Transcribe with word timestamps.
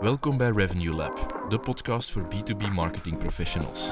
Welkom 0.00 0.36
bij 0.36 0.50
Revenue 0.50 0.94
Lab, 0.94 1.46
de 1.48 1.58
podcast 1.58 2.12
voor 2.12 2.22
B2B 2.22 2.72
marketing 2.72 3.18
professionals. 3.18 3.90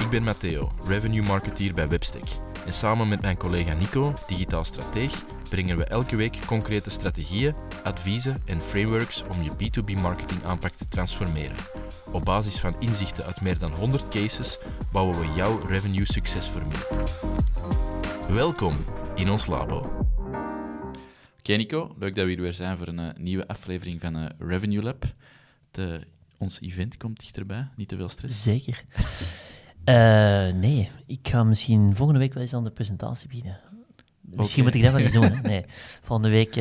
Ik 0.00 0.10
ben 0.10 0.22
Matteo, 0.22 0.72
revenue 0.86 1.22
marketeer 1.22 1.74
bij 1.74 1.88
Webstack. 1.88 2.24
En 2.66 2.72
samen 2.72 3.08
met 3.08 3.20
mijn 3.20 3.36
collega 3.36 3.74
Nico, 3.74 4.12
digitaal 4.26 4.64
strateeg, 4.64 5.24
brengen 5.48 5.76
we 5.76 5.84
elke 5.84 6.16
week 6.16 6.46
concrete 6.46 6.90
strategieën, 6.90 7.54
adviezen 7.84 8.42
en 8.44 8.60
frameworks 8.60 9.22
om 9.22 9.42
je 9.42 9.50
B2B 9.50 10.00
marketing 10.00 10.44
aanpak 10.44 10.72
te 10.72 10.88
transformeren. 10.88 11.56
Op 12.10 12.24
basis 12.24 12.60
van 12.60 12.76
inzichten 12.78 13.24
uit 13.24 13.40
meer 13.40 13.58
dan 13.58 13.72
100 13.72 14.08
cases 14.08 14.58
bouwen 14.92 15.18
we 15.20 15.32
jouw 15.34 15.58
revenue 15.66 16.04
succesformule. 16.04 17.06
Welkom 18.28 18.84
in 19.14 19.30
ons 19.30 19.46
labo. 19.46 19.99
Oké 21.40 21.52
Nico, 21.52 21.94
leuk 21.98 22.14
dat 22.14 22.24
we 22.24 22.30
hier 22.30 22.40
weer 22.40 22.52
zijn 22.52 22.76
voor 22.76 22.88
een 22.88 22.98
uh, 22.98 23.08
nieuwe 23.16 23.48
aflevering 23.48 24.00
van 24.00 24.16
uh, 24.16 24.26
Revenue 24.38 24.82
Lab. 24.82 25.04
De, 25.70 26.00
ons 26.38 26.60
event 26.60 26.96
komt 26.96 27.20
dichterbij, 27.20 27.68
niet 27.76 27.88
te 27.88 27.96
veel 27.96 28.08
stress. 28.08 28.42
Zeker. 28.42 28.84
Uh, 29.84 30.54
nee, 30.64 30.90
ik 31.06 31.28
ga 31.28 31.44
misschien 31.44 31.96
volgende 31.96 32.20
week 32.20 32.32
wel 32.34 32.42
eens 32.42 32.54
aan 32.54 32.64
de 32.64 32.70
presentatie 32.70 33.28
beginnen. 33.28 33.60
Misschien 34.20 34.64
moet 34.64 34.74
ik 34.74 34.82
dat 34.82 34.92
wel 34.92 35.00
eens 35.00 35.12
doen. 35.12 35.22
Hè? 35.22 35.40
Nee. 35.48 35.64
Volgende 36.02 36.30
week 36.30 36.52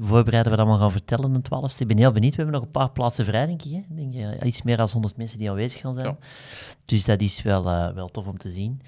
voorbereiden 0.00 0.52
we 0.52 0.56
dat 0.56 0.58
allemaal 0.58 0.78
gaan 0.78 0.92
vertellen, 0.92 1.32
de 1.32 1.42
12 1.42 1.80
Ik 1.80 1.86
ben 1.86 1.98
heel 1.98 2.12
benieuwd. 2.12 2.34
We 2.34 2.42
hebben 2.42 2.54
nog 2.54 2.64
een 2.64 2.70
paar 2.70 2.90
plaatsen 2.90 3.24
vrij, 3.24 3.46
denk 3.46 3.62
ik. 3.62 3.72
Hè? 3.72 3.94
denk 3.94 4.14
uh, 4.14 4.46
iets 4.46 4.62
meer 4.62 4.76
dan 4.76 4.88
100 4.92 5.16
mensen 5.16 5.38
die 5.38 5.50
aanwezig 5.50 5.80
gaan 5.80 5.94
zijn. 5.94 6.06
Ja. 6.06 6.16
Dus 6.84 7.04
dat 7.04 7.20
is 7.20 7.42
wel, 7.42 7.64
wel 7.94 8.08
tof 8.08 8.26
om 8.26 8.38
te 8.38 8.50
zien. 8.50 8.80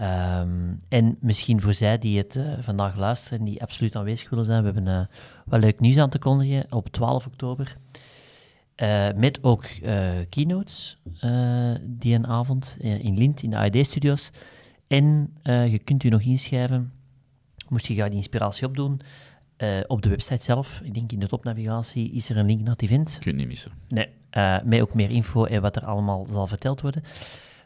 Um, 0.00 0.80
en 0.88 1.16
misschien 1.20 1.60
voor 1.60 1.74
zij 1.74 1.98
die 1.98 2.18
het 2.18 2.40
vandaag 2.60 2.96
luisteren, 2.96 3.44
die 3.44 3.62
absoluut 3.62 3.96
aanwezig 3.96 4.30
willen 4.30 4.44
zijn, 4.44 4.58
we 4.62 4.70
hebben 4.72 5.08
wel 5.44 5.60
leuk 5.60 5.80
nieuws 5.80 5.96
aan 5.96 6.10
te 6.10 6.18
kondigen 6.18 6.66
op 6.72 6.88
12 6.88 7.26
oktober. 7.26 7.76
met 9.16 9.38
ook 9.42 9.64
keynotes 10.28 10.98
die 11.80 12.14
een 12.14 12.26
avond 12.26 12.76
in 12.80 13.18
Lint, 13.18 13.42
in 13.42 13.50
de 13.50 13.56
AED-studios. 13.56 14.30
En 14.86 15.36
je 15.44 15.80
kunt 15.84 16.04
u 16.04 16.08
nog 16.08 16.22
inschrijven 16.22 16.92
moest 17.70 17.86
je 17.86 17.94
graag 17.94 18.08
die 18.08 18.16
inspiratie 18.16 18.66
opdoen, 18.66 19.00
uh, 19.58 19.80
op 19.86 20.02
de 20.02 20.08
website 20.08 20.44
zelf, 20.44 20.80
ik 20.84 20.94
denk 20.94 21.12
in 21.12 21.20
de 21.20 21.26
topnavigatie, 21.26 22.12
is 22.12 22.30
er 22.30 22.36
een 22.36 22.46
link 22.46 22.60
naar 22.60 22.72
het 22.72 22.82
event. 22.82 23.18
Kun 23.20 23.32
je 23.32 23.38
niet 23.38 23.46
missen. 23.46 23.72
Nee, 23.88 24.08
uh, 24.32 24.56
met 24.64 24.80
ook 24.80 24.94
meer 24.94 25.10
info 25.10 25.44
en 25.44 25.62
wat 25.62 25.76
er 25.76 25.84
allemaal 25.84 26.26
zal 26.30 26.46
verteld 26.46 26.80
worden. 26.80 27.02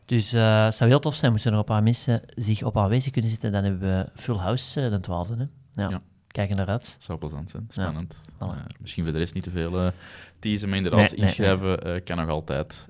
Dus 0.05 0.35
uh, 0.35 0.65
het 0.65 0.77
zou 0.77 0.91
heel 0.91 1.01
tof 1.01 1.15
zijn 1.15 1.31
moesten 1.31 1.53
er 1.53 1.59
een 1.59 1.65
paar 1.65 1.83
mensen 1.83 2.23
zich 2.35 2.63
op 2.63 2.77
aanwezig 2.77 3.13
kunnen 3.13 3.31
zitten. 3.31 3.53
Dan 3.53 3.65
hebben 3.65 3.81
we 3.81 4.09
Full 4.15 4.37
House 4.37 4.81
de 4.81 4.99
12e. 4.99 5.49
Ja. 5.73 5.89
ja. 5.89 6.03
Kijken 6.27 6.57
naar 6.57 6.67
uit. 6.67 6.97
Zou 6.99 7.19
plezant 7.19 7.51
zijn, 7.51 7.67
spannend. 7.69 8.21
Ja, 8.41 8.57
voilà. 8.57 8.81
misschien 8.81 9.05
voor 9.05 9.13
de 9.13 9.19
rest 9.19 9.35
niet 9.35 9.43
te 9.43 9.51
veel 9.51 9.93
teasen, 10.39 10.69
maar 10.69 10.77
inderdaad, 10.77 11.11
nee, 11.11 11.21
inschrijven 11.21 11.67
nee, 11.67 11.93
nee. 11.93 12.01
kan 12.01 12.17
nog 12.17 12.29
altijd. 12.29 12.89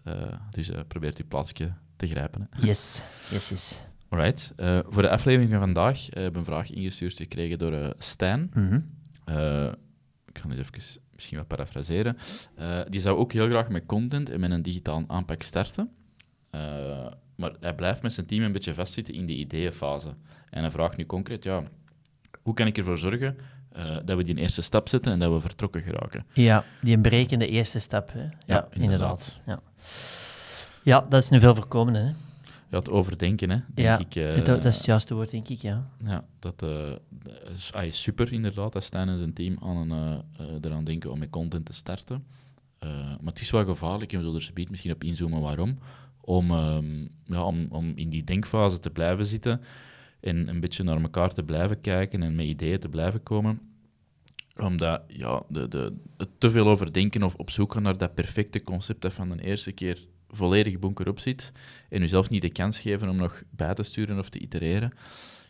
dus 0.51 0.71
probeert 0.89 1.19
uw 1.19 1.25
plaatsje 1.29 1.73
te 1.97 2.07
grijpen. 2.07 2.49
Hè. 2.51 2.67
Yes, 2.67 3.05
yes, 3.31 3.49
yes. 3.49 3.83
Alright. 4.09 4.53
Voor 4.89 5.03
de 5.03 5.11
aflevering 5.11 5.51
van 5.51 5.61
vandaag 5.61 5.99
uh, 5.99 6.23
heb 6.23 6.31
ik 6.31 6.37
een 6.37 6.45
vraag 6.45 6.71
ingestuurd 6.71 7.17
gekregen 7.17 7.59
door 7.59 7.95
Stijn. 7.99 8.51
Mm 8.55 8.69
-hmm. 8.69 8.85
ik 10.27 10.39
ga 10.39 10.49
dit 10.49 10.59
even 10.59 11.01
misschien 11.15 11.39
wat 11.39 11.47
parafraseren. 11.47 12.17
die 12.89 13.01
zou 13.01 13.19
ook 13.19 13.33
heel 13.33 13.47
graag 13.47 13.69
met 13.69 13.87
content 13.87 14.31
en 14.31 14.41
met 14.41 14.51
een 14.51 14.63
digitaal 14.63 15.05
aanpak 15.07 15.43
starten. 15.43 15.91
Maar 17.37 17.53
hij 17.61 17.75
blijft 17.75 18.03
met 18.03 18.13
zijn 18.13 18.27
team 18.27 18.43
een 18.43 18.53
beetje 18.53 18.75
vastzitten 18.75 19.15
in 19.15 19.27
die 19.27 19.37
ideeënfase. 19.37 20.15
En 20.51 20.61
hij 20.61 20.71
vraagt 20.71 20.97
nu 20.97 21.07
concreet, 21.07 21.45
ja, 21.45 21.63
hoe 22.43 22.55
kan 22.55 22.67
ik 22.67 22.79
ervoor 22.79 22.99
zorgen 22.99 23.37
dat 24.05 24.17
we 24.17 24.25
die 24.25 24.37
eerste 24.37 24.63
stap 24.63 24.89
zetten 24.89 25.13
en 25.13 25.19
dat 25.19 25.33
we 25.33 25.41
vertrokken 25.41 25.83
geraken? 25.83 26.27
Ja, 26.33 26.65
die 26.81 26.99
brekende 26.99 27.49
eerste 27.49 27.79
stap. 27.79 28.13
Hè? 28.13 28.23
Ja, 28.23 28.31
ja, 28.47 28.67
inderdaad. 28.71 29.41
inderdaad. 29.41 29.41
Ja. 29.47 29.61
ja, 30.83 31.07
dat 31.09 31.23
is 31.23 31.29
nu 31.29 31.41
veel 31.41 31.55
voorkomende. 31.55 31.99
Hè? 31.99 32.13
ja, 32.75 32.81
het 32.81 32.91
overdenken, 32.91 33.51
hè, 33.51 33.59
denk 33.75 33.89
ja, 33.89 33.99
ik. 33.99 34.15
Uh, 34.39 34.45
dat, 34.45 34.65
is 34.65 34.77
het 34.77 34.85
juiste 34.85 35.15
woord, 35.15 35.31
denk 35.31 35.49
ik, 35.49 35.61
ja. 35.61 35.89
Ja, 36.05 36.25
dat 36.39 36.63
uh, 36.63 36.93
is 37.55 37.73
ah, 37.73 37.91
super 37.91 38.33
inderdaad, 38.33 38.73
dat 38.73 38.85
Stijn 38.85 39.09
en 39.09 39.19
zijn 39.19 39.33
team 39.33 39.57
aan 39.63 39.91
een, 39.91 40.23
eraan 40.63 40.85
denken 40.85 41.11
om 41.11 41.19
met 41.19 41.31
content 41.31 41.67
te 41.67 41.73
starten. 41.73 42.25
maar 42.79 43.33
het 43.33 43.41
is 43.41 43.51
wel 43.51 43.65
gevaarlijk, 43.65 44.13
en 44.13 44.19
we 44.19 44.25
zullen 44.25 44.41
er 44.55 44.71
misschien 44.71 44.93
op 44.93 45.05
inzoomen 45.05 45.41
waarom, 45.41 45.79
om, 46.25 46.51
um, 46.51 47.09
ja, 47.25 47.45
om, 47.45 47.67
om 47.71 47.93
in 47.95 48.11
die 48.11 48.25
denkfase 48.25 48.79
te 48.79 48.91
blijven 48.91 49.27
zitten 49.27 49.61
en 50.21 50.49
een 50.49 50.61
beetje 50.61 50.83
naar 50.83 51.03
elkaar 51.03 51.33
te 51.33 51.43
blijven 51.43 51.81
kijken 51.81 52.23
en 52.23 52.35
met 52.35 52.47
ideeën 52.47 52.79
te 52.79 52.89
blijven 52.89 53.23
komen 53.23 53.61
omdat 54.57 55.03
ja, 55.09 55.43
de, 55.49 55.69
de, 55.69 55.93
het 56.17 56.29
te 56.39 56.51
veel 56.51 56.69
overdenken 56.69 57.23
of 57.23 57.35
op 57.35 57.51
zoek 57.51 57.73
gaan 57.73 57.83
naar 57.83 57.99
dat 57.99 58.15
perfecte 58.15 58.63
concept 58.63 59.03
dat 59.03 59.13
van 59.13 59.29
de 59.29 59.43
eerste 59.43 59.73
keer 59.73 60.07
volledig 60.29 60.79
bunker 60.79 61.09
op 61.09 61.19
zit 61.19 61.53
en 61.89 62.01
jezelf 62.01 62.31
niet 62.31 62.43
de 62.43 62.53
kans 62.53 62.81
geven 62.81 63.09
om 63.09 63.17
nog 63.17 63.43
bij 63.51 63.75
te 63.75 63.83
sturen 63.83 64.19
of 64.19 64.29
te 64.29 64.39
itereren, 64.39 64.93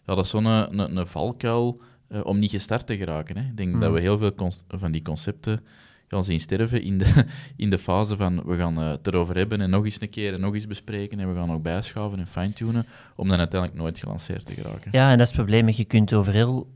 ja, 0.07 0.15
dat 0.15 0.25
is 0.25 0.31
zo'n 0.31 0.45
een, 0.45 0.79
een, 0.79 0.97
een, 0.97 1.07
valkuil 1.07 1.81
uh, 2.09 2.25
om 2.25 2.39
niet 2.39 2.51
gestart 2.51 2.87
te 2.87 2.97
geraken. 2.97 3.37
Hè. 3.37 3.49
Ik 3.49 3.57
denk 3.57 3.81
dat 3.81 3.93
we 3.93 4.01
heel 4.01 4.19
veel 4.19 4.53
van 4.69 4.93
die 4.93 5.03
concepten 5.03 5.65
gaan 6.09 6.25
zien 6.25 6.41
sterven 6.41 6.83
in 6.83 6.99
de, 6.99 7.25
in 7.57 7.71
de 7.71 7.79
fase 7.79 8.17
van 8.17 8.43
we 8.45 8.57
gaan 8.57 8.79
uh, 8.79 8.91
het 8.91 9.07
erover 9.07 9.37
hebben 9.37 9.61
en 9.61 9.71
nog 9.71 9.85
eens 9.85 10.01
een 10.01 10.11
keer 10.11 10.35
en 10.35 10.41
nog 10.41 10.55
eens 10.55 10.67
bespreken 10.67 11.21
en 11.21 11.29
we 11.29 11.41
gaan 11.41 11.53
ook 11.53 11.63
bijschaven 11.63 12.19
en 12.19 12.27
fine-tunen 12.27 12.87
om 13.17 13.29
dan 13.29 13.39
uiteindelijk 13.39 13.81
nooit 13.81 13.99
gelanceerd 13.99 14.47
te 14.47 14.55
geraken. 14.55 14.91
Ja, 14.93 15.11
en 15.11 15.19
dat 15.19 15.27
is 15.27 15.37
het 15.37 15.43
probleem. 15.43 15.69
Je 15.69 15.85
kunt 15.85 16.13
over 16.13 16.33
heel 16.33 16.69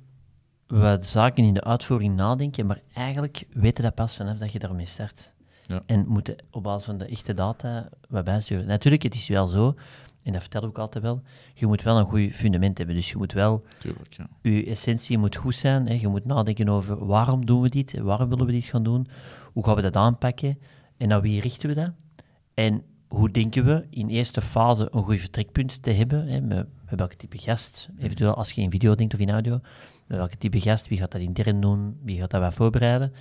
wat 0.67 1.07
zaken 1.07 1.45
in 1.45 1.55
de 1.55 1.65
uitvoering 1.65 2.17
nadenken, 2.17 2.67
maar 2.67 2.81
eigenlijk 2.95 3.45
weten 3.53 3.85
dat 3.85 3.95
pas 3.95 4.17
vanaf 4.17 4.39
dat 4.39 4.53
je 4.53 4.59
daarmee 4.59 4.87
start. 4.87 5.33
Ja. 5.67 5.83
En 5.87 6.05
moeten 6.09 6.37
op 6.51 6.63
basis 6.63 6.85
van 6.85 6.99
de 6.99 7.07
echte 7.07 7.35
data 7.35 7.89
wat 8.09 8.25
bijsturen. 8.25 8.67
Natuurlijk, 8.67 9.03
het 9.03 9.15
is 9.15 9.29
wel 9.29 9.47
zo, 9.47 9.75
en 10.29 10.35
dat 10.35 10.43
vertel 10.43 10.63
ik 10.63 10.69
ook 10.69 10.79
altijd 10.79 11.05
wel, 11.05 11.23
je 11.55 11.67
moet 11.67 11.83
wel 11.83 11.99
een 11.99 12.07
goed 12.07 12.33
fundament 12.33 12.79
hebben. 12.79 12.97
Dus 12.97 13.11
je 13.11 13.17
moet 13.17 13.33
wel, 13.33 13.65
Tuurlijk, 13.79 14.13
ja. 14.13 14.29
je 14.43 14.67
essentie 14.67 15.19
moet 15.19 15.37
goed 15.37 15.55
zijn. 15.55 15.87
Hè. 15.87 15.95
Je 15.95 16.09
moet 16.09 16.25
nadenken 16.25 16.69
over 16.69 17.07
waarom 17.07 17.47
doen 17.47 17.61
we 17.61 17.69
dit, 17.69 17.99
waarom 17.99 18.29
willen 18.29 18.47
we 18.47 18.53
dit 18.53 18.65
gaan 18.65 18.83
doen, 18.83 19.07
hoe 19.53 19.65
gaan 19.65 19.75
we 19.75 19.83
dat 19.83 19.97
aanpakken 19.97 20.59
en 20.97 21.09
naar 21.09 21.21
wie 21.21 21.41
richten 21.41 21.69
we 21.69 21.75
dat. 21.75 21.91
En 22.55 22.83
hoe 23.09 23.31
denken 23.31 23.65
we 23.65 23.87
in 23.91 24.09
eerste 24.09 24.41
fase 24.41 24.89
een 24.91 25.03
goed 25.03 25.21
vertrekpunt 25.21 25.83
te 25.83 25.91
hebben, 25.91 26.27
hè, 26.27 26.41
met, 26.41 26.67
met 26.85 26.99
welke 26.99 27.17
type 27.17 27.39
gast, 27.39 27.89
eventueel 27.99 28.35
als 28.35 28.51
je 28.51 28.61
in 28.61 28.71
video 28.71 28.95
denkt 28.95 29.15
of 29.15 29.21
in 29.21 29.31
audio, 29.31 29.61
met 30.07 30.19
welke 30.19 30.39
type 30.39 30.61
gast, 30.61 30.89
wie 30.89 30.99
gaat 30.99 31.13
dat 31.13 31.21
intern 31.21 31.61
doen, 31.61 31.99
wie 32.03 32.19
gaat 32.19 32.31
dat 32.31 32.41
wat 32.41 32.55
voorbereiden. 32.55 33.13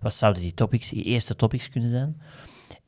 Wat 0.00 0.14
zouden 0.14 0.42
die 0.42 0.54
topics, 0.54 0.88
die 0.88 1.04
eerste 1.04 1.36
topics 1.36 1.68
kunnen 1.68 1.90
zijn? 1.90 2.20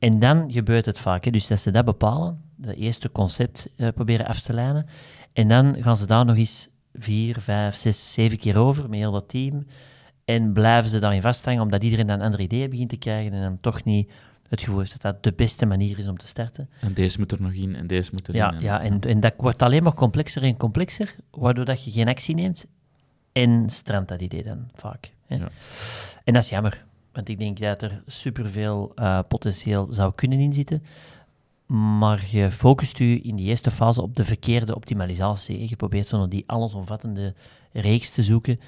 En 0.03 0.19
dan 0.19 0.51
gebeurt 0.51 0.85
het 0.85 0.99
vaak. 0.99 1.25
Hè. 1.25 1.31
Dus 1.31 1.47
dat 1.47 1.59
ze 1.59 1.71
dat 1.71 1.85
bepalen, 1.85 2.41
het 2.61 2.75
eerste 2.75 3.11
concept 3.11 3.69
uh, 3.77 3.87
proberen 3.95 4.25
af 4.25 4.41
te 4.41 4.53
lijnen. 4.53 4.85
En 5.33 5.47
dan 5.47 5.75
gaan 5.79 5.97
ze 5.97 6.07
daar 6.07 6.25
nog 6.25 6.37
eens 6.37 6.69
vier, 6.93 7.41
vijf, 7.41 7.75
zes, 7.75 8.13
zeven 8.13 8.37
keer 8.37 8.57
over 8.57 8.89
met 8.89 8.99
heel 8.99 9.11
dat 9.11 9.29
team. 9.29 9.65
En 10.25 10.53
blijven 10.53 10.89
ze 10.89 10.99
daarin 10.99 11.21
vasthangen, 11.21 11.61
omdat 11.61 11.83
iedereen 11.83 12.07
dan 12.07 12.21
andere 12.21 12.43
ideeën 12.43 12.69
begint 12.69 12.89
te 12.89 12.97
krijgen 12.97 13.33
en 13.33 13.41
dan 13.41 13.57
toch 13.61 13.83
niet 13.83 14.11
het 14.49 14.61
gevoel 14.61 14.79
heeft 14.79 14.91
dat 14.91 15.01
dat 15.01 15.23
de 15.23 15.33
beste 15.33 15.65
manier 15.65 15.99
is 15.99 16.07
om 16.07 16.17
te 16.17 16.27
starten. 16.27 16.69
En 16.79 16.93
deze 16.93 17.19
moet 17.19 17.31
er 17.31 17.41
nog 17.41 17.53
in, 17.53 17.75
en 17.75 17.87
deze 17.87 18.09
moet 18.13 18.27
erin. 18.27 18.41
Ja, 18.41 18.53
en, 18.53 18.61
ja 18.61 18.81
en, 18.81 18.99
en 18.99 19.19
dat 19.19 19.33
wordt 19.37 19.61
alleen 19.61 19.83
maar 19.83 19.93
complexer 19.93 20.43
en 20.43 20.57
complexer, 20.57 21.15
waardoor 21.31 21.65
dat 21.65 21.83
je 21.83 21.91
geen 21.91 22.07
actie 22.07 22.35
neemt 22.35 22.67
en 23.31 23.69
strandt 23.69 24.09
dat 24.09 24.21
idee 24.21 24.43
dan 24.43 24.69
vaak. 24.75 25.11
Hè. 25.27 25.35
Ja. 25.35 25.47
En 26.23 26.33
dat 26.33 26.43
is 26.43 26.49
jammer. 26.49 26.85
Want 27.13 27.29
ik 27.29 27.39
denk 27.39 27.59
dat 27.59 27.81
er 27.81 28.03
superveel 28.07 28.91
uh, 28.95 29.19
potentieel 29.27 29.87
zou 29.93 30.13
kunnen 30.15 30.39
inzitten. 30.39 30.83
Maar 31.65 32.25
je 32.31 32.51
focust 32.51 32.97
je 32.97 33.21
in 33.21 33.35
die 33.35 33.45
eerste 33.45 33.71
fase 33.71 34.01
op 34.01 34.15
de 34.15 34.23
verkeerde 34.23 34.75
optimalisatie. 34.75 35.69
Je 35.69 35.75
probeert 35.75 36.07
zo'n 36.07 36.29
die 36.29 36.43
allesomvattende 36.47 37.33
reeks 37.71 38.11
te 38.11 38.23
zoeken 38.23 38.59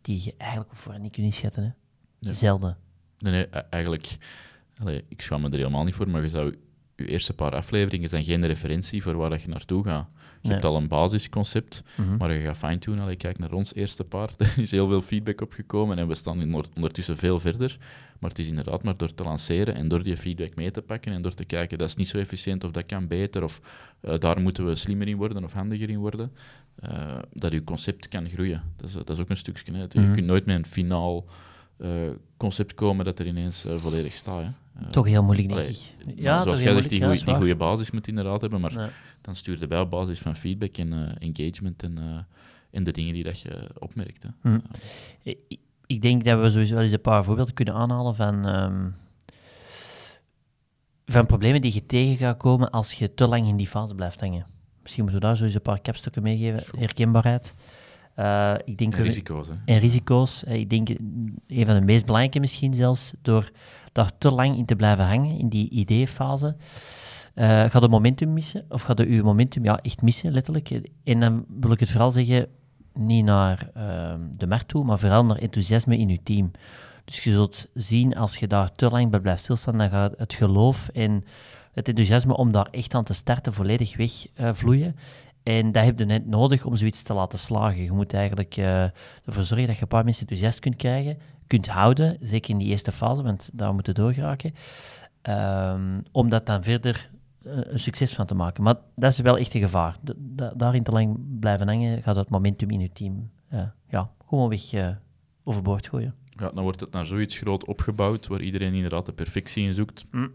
die 0.00 0.20
je 0.24 0.34
eigenlijk 0.38 0.70
voorhand 0.74 1.02
niet 1.02 1.12
kunt 1.12 1.26
inschatten. 1.26 1.62
Hè? 1.62 1.70
Ja. 2.18 2.32
Zelden. 2.32 2.76
Nee, 3.18 3.32
nee, 3.32 3.46
e-, 3.50 3.62
eigenlijk... 3.70 4.16
Allez, 4.78 5.00
ik 5.08 5.22
schaam 5.22 5.40
me 5.40 5.48
er 5.48 5.56
helemaal 5.56 5.84
niet 5.84 5.94
voor, 5.94 6.08
maar 6.08 6.22
je 6.22 6.28
zou 6.28 6.54
je 6.96 7.06
eerste 7.06 7.32
paar 7.32 7.54
afleveringen 7.54 8.08
zijn 8.08 8.24
geen 8.24 8.46
referentie 8.46 9.02
voor 9.02 9.16
waar 9.16 9.40
je 9.40 9.48
naartoe 9.48 9.84
gaat. 9.84 10.08
Je 10.40 10.50
hebt 10.50 10.64
al 10.64 10.76
een 10.76 10.88
basisconcept, 10.88 11.82
mm 11.96 12.06
-hmm. 12.06 12.16
maar 12.16 12.32
je 12.32 12.40
gaat 12.40 12.56
fine-tunen. 12.56 13.10
Je 13.10 13.16
kijkt 13.16 13.38
naar 13.38 13.52
ons 13.52 13.74
eerste 13.74 14.04
paar, 14.04 14.30
er 14.38 14.54
is 14.56 14.70
heel 14.70 14.88
veel 14.88 15.02
feedback 15.02 15.40
opgekomen 15.40 15.98
en 15.98 16.08
we 16.08 16.14
staan 16.14 16.54
ondertussen 16.74 17.16
veel 17.16 17.40
verder. 17.40 17.76
Maar 18.18 18.30
het 18.30 18.38
is 18.38 18.48
inderdaad 18.48 18.82
maar 18.82 18.96
door 18.96 19.14
te 19.14 19.22
lanceren 19.22 19.74
en 19.74 19.88
door 19.88 20.02
die 20.02 20.16
feedback 20.16 20.54
mee 20.54 20.70
te 20.70 20.82
pakken 20.82 21.12
en 21.12 21.22
door 21.22 21.34
te 21.34 21.44
kijken, 21.44 21.78
dat 21.78 21.88
is 21.88 21.94
niet 21.94 22.08
zo 22.08 22.18
efficiënt 22.18 22.64
of 22.64 22.70
dat 22.70 22.86
kan 22.86 23.06
beter 23.06 23.42
of 23.42 23.60
uh, 24.00 24.18
daar 24.18 24.40
moeten 24.40 24.66
we 24.66 24.74
slimmer 24.74 25.08
in 25.08 25.16
worden 25.16 25.44
of 25.44 25.52
handiger 25.52 25.90
in 25.90 25.98
worden, 25.98 26.32
uh, 26.84 27.18
dat 27.32 27.52
je 27.52 27.64
concept 27.64 28.08
kan 28.08 28.28
groeien. 28.28 28.62
Dat 28.76 28.88
is, 28.88 28.94
dat 28.94 29.10
is 29.10 29.18
ook 29.18 29.30
een 29.30 29.36
stukje. 29.36 29.72
Hè. 29.72 29.82
Mm 29.82 29.88
-hmm. 29.92 30.02
Je 30.02 30.10
kunt 30.10 30.26
nooit 30.26 30.46
met 30.46 30.56
een 30.56 30.66
finaal 30.66 31.24
concept 32.36 32.74
komen 32.74 33.04
dat 33.04 33.18
er 33.18 33.26
ineens 33.26 33.64
volledig 33.78 34.14
staat. 34.14 34.42
Hè. 34.42 34.48
Uh, 34.80 34.88
toch 34.88 35.06
heel 35.06 35.22
moeilijk, 35.22 35.48
denk 35.48 35.66
ik. 35.66 35.76
Ja, 36.16 36.42
zoals 36.42 36.60
jij 36.60 36.72
zegt, 36.72 36.88
die, 36.88 36.98
ja, 36.98 37.06
goeie, 37.06 37.24
die 37.24 37.34
goede 37.34 37.56
basis 37.56 37.90
moet 37.90 38.08
inderdaad 38.08 38.40
hebben, 38.40 38.60
maar 38.60 38.72
ja. 38.72 38.88
dan 39.20 39.34
stuur 39.34 39.60
je 39.60 39.66
bij 39.66 39.80
op 39.80 39.90
basis 39.90 40.18
van 40.18 40.36
feedback 40.36 40.76
en 40.76 40.92
uh, 40.92 41.08
engagement 41.18 41.82
en, 41.82 41.98
uh, 41.98 42.18
en 42.70 42.84
de 42.84 42.92
dingen 42.92 43.14
die 43.14 43.22
dat 43.22 43.40
je 43.40 43.70
opmerkt. 43.78 44.22
Hè. 44.22 44.28
Hm. 44.40 44.58
ik 45.86 46.02
denk 46.02 46.24
dat 46.24 46.40
we 46.40 46.50
sowieso 46.50 46.74
wel 46.74 46.82
eens 46.82 46.92
een 46.92 47.00
paar 47.00 47.24
voorbeelden 47.24 47.54
kunnen 47.54 47.74
aanhalen 47.74 48.14
van, 48.14 48.46
ehm, 48.46 48.88
van 51.06 51.26
problemen 51.26 51.60
die 51.60 51.74
je 51.74 51.86
tegen 51.86 52.16
gaat 52.16 52.36
komen 52.36 52.70
als 52.70 52.92
je 52.92 53.14
te 53.14 53.26
lang 53.26 53.46
in 53.46 53.56
die 53.56 53.68
fase 53.68 53.94
blijft 53.94 54.20
hangen. 54.20 54.46
Misschien 54.82 55.02
moeten 55.02 55.20
we 55.20 55.26
daar 55.26 55.36
sowieso 55.36 55.56
een 55.56 55.62
paar 55.62 55.80
capstukken 55.80 56.22
meegeven. 56.22 56.78
Herkenbaarheid. 56.78 57.54
Uh, 58.18 58.54
ik 58.64 58.78
denk 58.78 58.94
en 58.94 59.02
risico's. 59.02 59.48
Hè? 59.48 59.54
En 59.64 59.78
risico's. 59.78 60.42
Ik 60.42 60.70
denk 60.70 60.88
een 61.46 61.66
van 61.66 61.74
de 61.74 61.80
meest 61.80 62.04
belangrijke 62.04 62.40
misschien 62.40 62.74
zelfs, 62.74 63.14
door 63.22 63.50
daar 63.92 64.10
te 64.18 64.30
lang 64.30 64.56
in 64.56 64.64
te 64.64 64.76
blijven 64.76 65.06
hangen, 65.06 65.38
in 65.38 65.48
die 65.48 65.68
ideefase, 65.70 66.56
uh, 67.34 67.46
gaat 67.46 67.82
het 67.82 67.90
momentum 67.90 68.32
missen, 68.32 68.64
of 68.68 68.82
gaat 68.82 68.98
je 68.98 69.22
momentum 69.22 69.64
ja, 69.64 69.78
echt 69.78 70.02
missen, 70.02 70.32
letterlijk. 70.32 70.80
En 71.04 71.20
dan 71.20 71.44
wil 71.60 71.72
ik 71.72 71.80
het 71.80 71.90
vooral 71.90 72.10
zeggen, 72.10 72.46
niet 72.92 73.24
naar 73.24 73.70
uh, 73.76 74.14
de 74.30 74.46
markt 74.46 74.68
toe, 74.68 74.84
maar 74.84 74.98
vooral 74.98 75.24
naar 75.24 75.36
enthousiasme 75.36 75.98
in 75.98 76.08
je 76.08 76.22
team. 76.22 76.50
Dus 77.04 77.24
je 77.24 77.30
zult 77.30 77.68
zien, 77.74 78.16
als 78.16 78.36
je 78.36 78.46
daar 78.46 78.72
te 78.72 78.88
lang 78.88 79.10
bij 79.10 79.20
blijft 79.20 79.42
stilstaan, 79.42 79.78
dan 79.78 79.90
gaat 79.90 80.14
het 80.16 80.34
geloof 80.34 80.88
en 80.88 81.24
het 81.72 81.88
enthousiasme 81.88 82.36
om 82.36 82.52
daar 82.52 82.68
echt 82.70 82.94
aan 82.94 83.04
te 83.04 83.14
starten 83.14 83.52
volledig 83.52 83.96
wegvloeien. 83.96 84.94
Uh, 84.96 85.02
en 85.44 85.72
dat 85.72 85.84
heb 85.84 85.98
je 85.98 86.04
net 86.04 86.26
nodig 86.26 86.64
om 86.64 86.76
zoiets 86.76 87.02
te 87.02 87.14
laten 87.14 87.38
slagen. 87.38 87.82
Je 87.82 87.92
moet 87.92 88.14
eigenlijk 88.14 88.56
uh, 88.56 88.82
ervoor 89.24 89.42
zorgen 89.42 89.66
dat 89.66 89.76
je 89.76 89.82
een 89.82 89.88
paar 89.88 90.04
mensen 90.04 90.22
enthousiast 90.22 90.58
kunt 90.58 90.76
krijgen, 90.76 91.18
kunt 91.46 91.68
houden, 91.68 92.16
zeker 92.20 92.50
in 92.50 92.58
die 92.58 92.68
eerste 92.68 92.92
fase, 92.92 93.22
want 93.22 93.50
daar 93.52 93.74
moeten 93.74 93.94
doorgeraken. 93.94 94.54
Um, 95.22 96.02
om 96.12 96.28
dat 96.28 96.46
dan 96.46 96.62
verder 96.62 97.10
uh, 97.46 97.52
een 97.54 97.80
succes 97.80 98.14
van 98.14 98.26
te 98.26 98.34
maken. 98.34 98.62
Maar 98.62 98.76
dat 98.96 99.12
is 99.12 99.18
wel 99.18 99.38
echt 99.38 99.54
een 99.54 99.60
gevaar. 99.60 99.96
daarin 100.56 100.82
te 100.82 100.90
lang 100.90 101.38
blijven 101.40 101.68
hangen, 101.68 102.02
gaat 102.02 102.16
het 102.16 102.28
momentum 102.28 102.70
in 102.70 102.80
je 102.80 102.92
team 102.92 103.30
uh, 103.52 103.62
ja, 103.88 104.10
gewoon 104.28 104.48
weg 104.48 104.72
uh, 104.72 104.88
overboord 105.44 105.88
gooien. 105.88 106.14
Ja, 106.38 106.50
dan 106.50 106.62
wordt 106.62 106.80
het 106.80 106.92
naar 106.92 107.06
zoiets 107.06 107.38
groot 107.38 107.66
opgebouwd, 107.66 108.26
waar 108.26 108.40
iedereen 108.40 108.74
inderdaad 108.74 109.06
de 109.06 109.12
perfectie 109.12 109.66
in 109.66 109.74
zoekt. 109.74 110.04
Mm. 110.10 110.32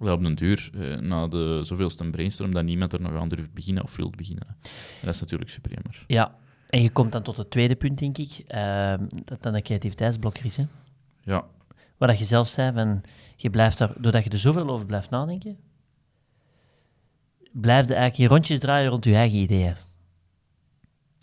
Dat 0.00 0.10
op 0.10 0.22
den 0.22 0.34
duur, 0.34 0.70
na 1.00 1.28
de 1.28 1.60
zoveelste 1.64 2.10
brainstorm, 2.10 2.52
dat 2.52 2.64
niemand 2.64 2.92
er 2.92 3.00
nog 3.00 3.16
aan 3.16 3.28
durft 3.28 3.52
beginnen 3.52 3.82
of 3.82 3.96
wilt 3.96 4.16
beginnen. 4.16 4.46
En 4.46 5.04
dat 5.04 5.14
is 5.14 5.20
natuurlijk 5.20 5.50
super 5.50 5.72
jammer. 5.72 6.04
Ja, 6.06 6.34
en 6.68 6.82
je 6.82 6.90
komt 6.90 7.12
dan 7.12 7.22
tot 7.22 7.36
het 7.36 7.50
tweede 7.50 7.76
punt, 7.76 7.98
denk 7.98 8.18
ik, 8.18 8.42
ehm, 8.46 9.06
dat 9.24 9.42
dan 9.42 9.54
een 9.54 9.62
creativiteitsblokker 9.62 10.44
is. 10.44 10.56
Hè? 10.56 10.64
Ja. 11.22 11.44
Wat 11.96 12.18
je 12.18 12.24
zelf 12.24 12.48
zei, 12.48 12.72
van, 12.72 13.00
je 13.36 13.50
blijft 13.50 13.78
daar, 13.78 13.92
doordat 13.98 14.24
je 14.24 14.30
er 14.30 14.38
zoveel 14.38 14.68
over 14.68 14.86
blijft 14.86 15.10
nadenken, 15.10 15.58
blijf 17.52 17.88
je 17.88 17.94
eigenlijk 17.94 18.22
je 18.22 18.36
rondjes 18.36 18.58
draaien 18.58 18.90
rond 18.90 19.04
je 19.04 19.14
eigen 19.14 19.38
ideeën. 19.38 19.74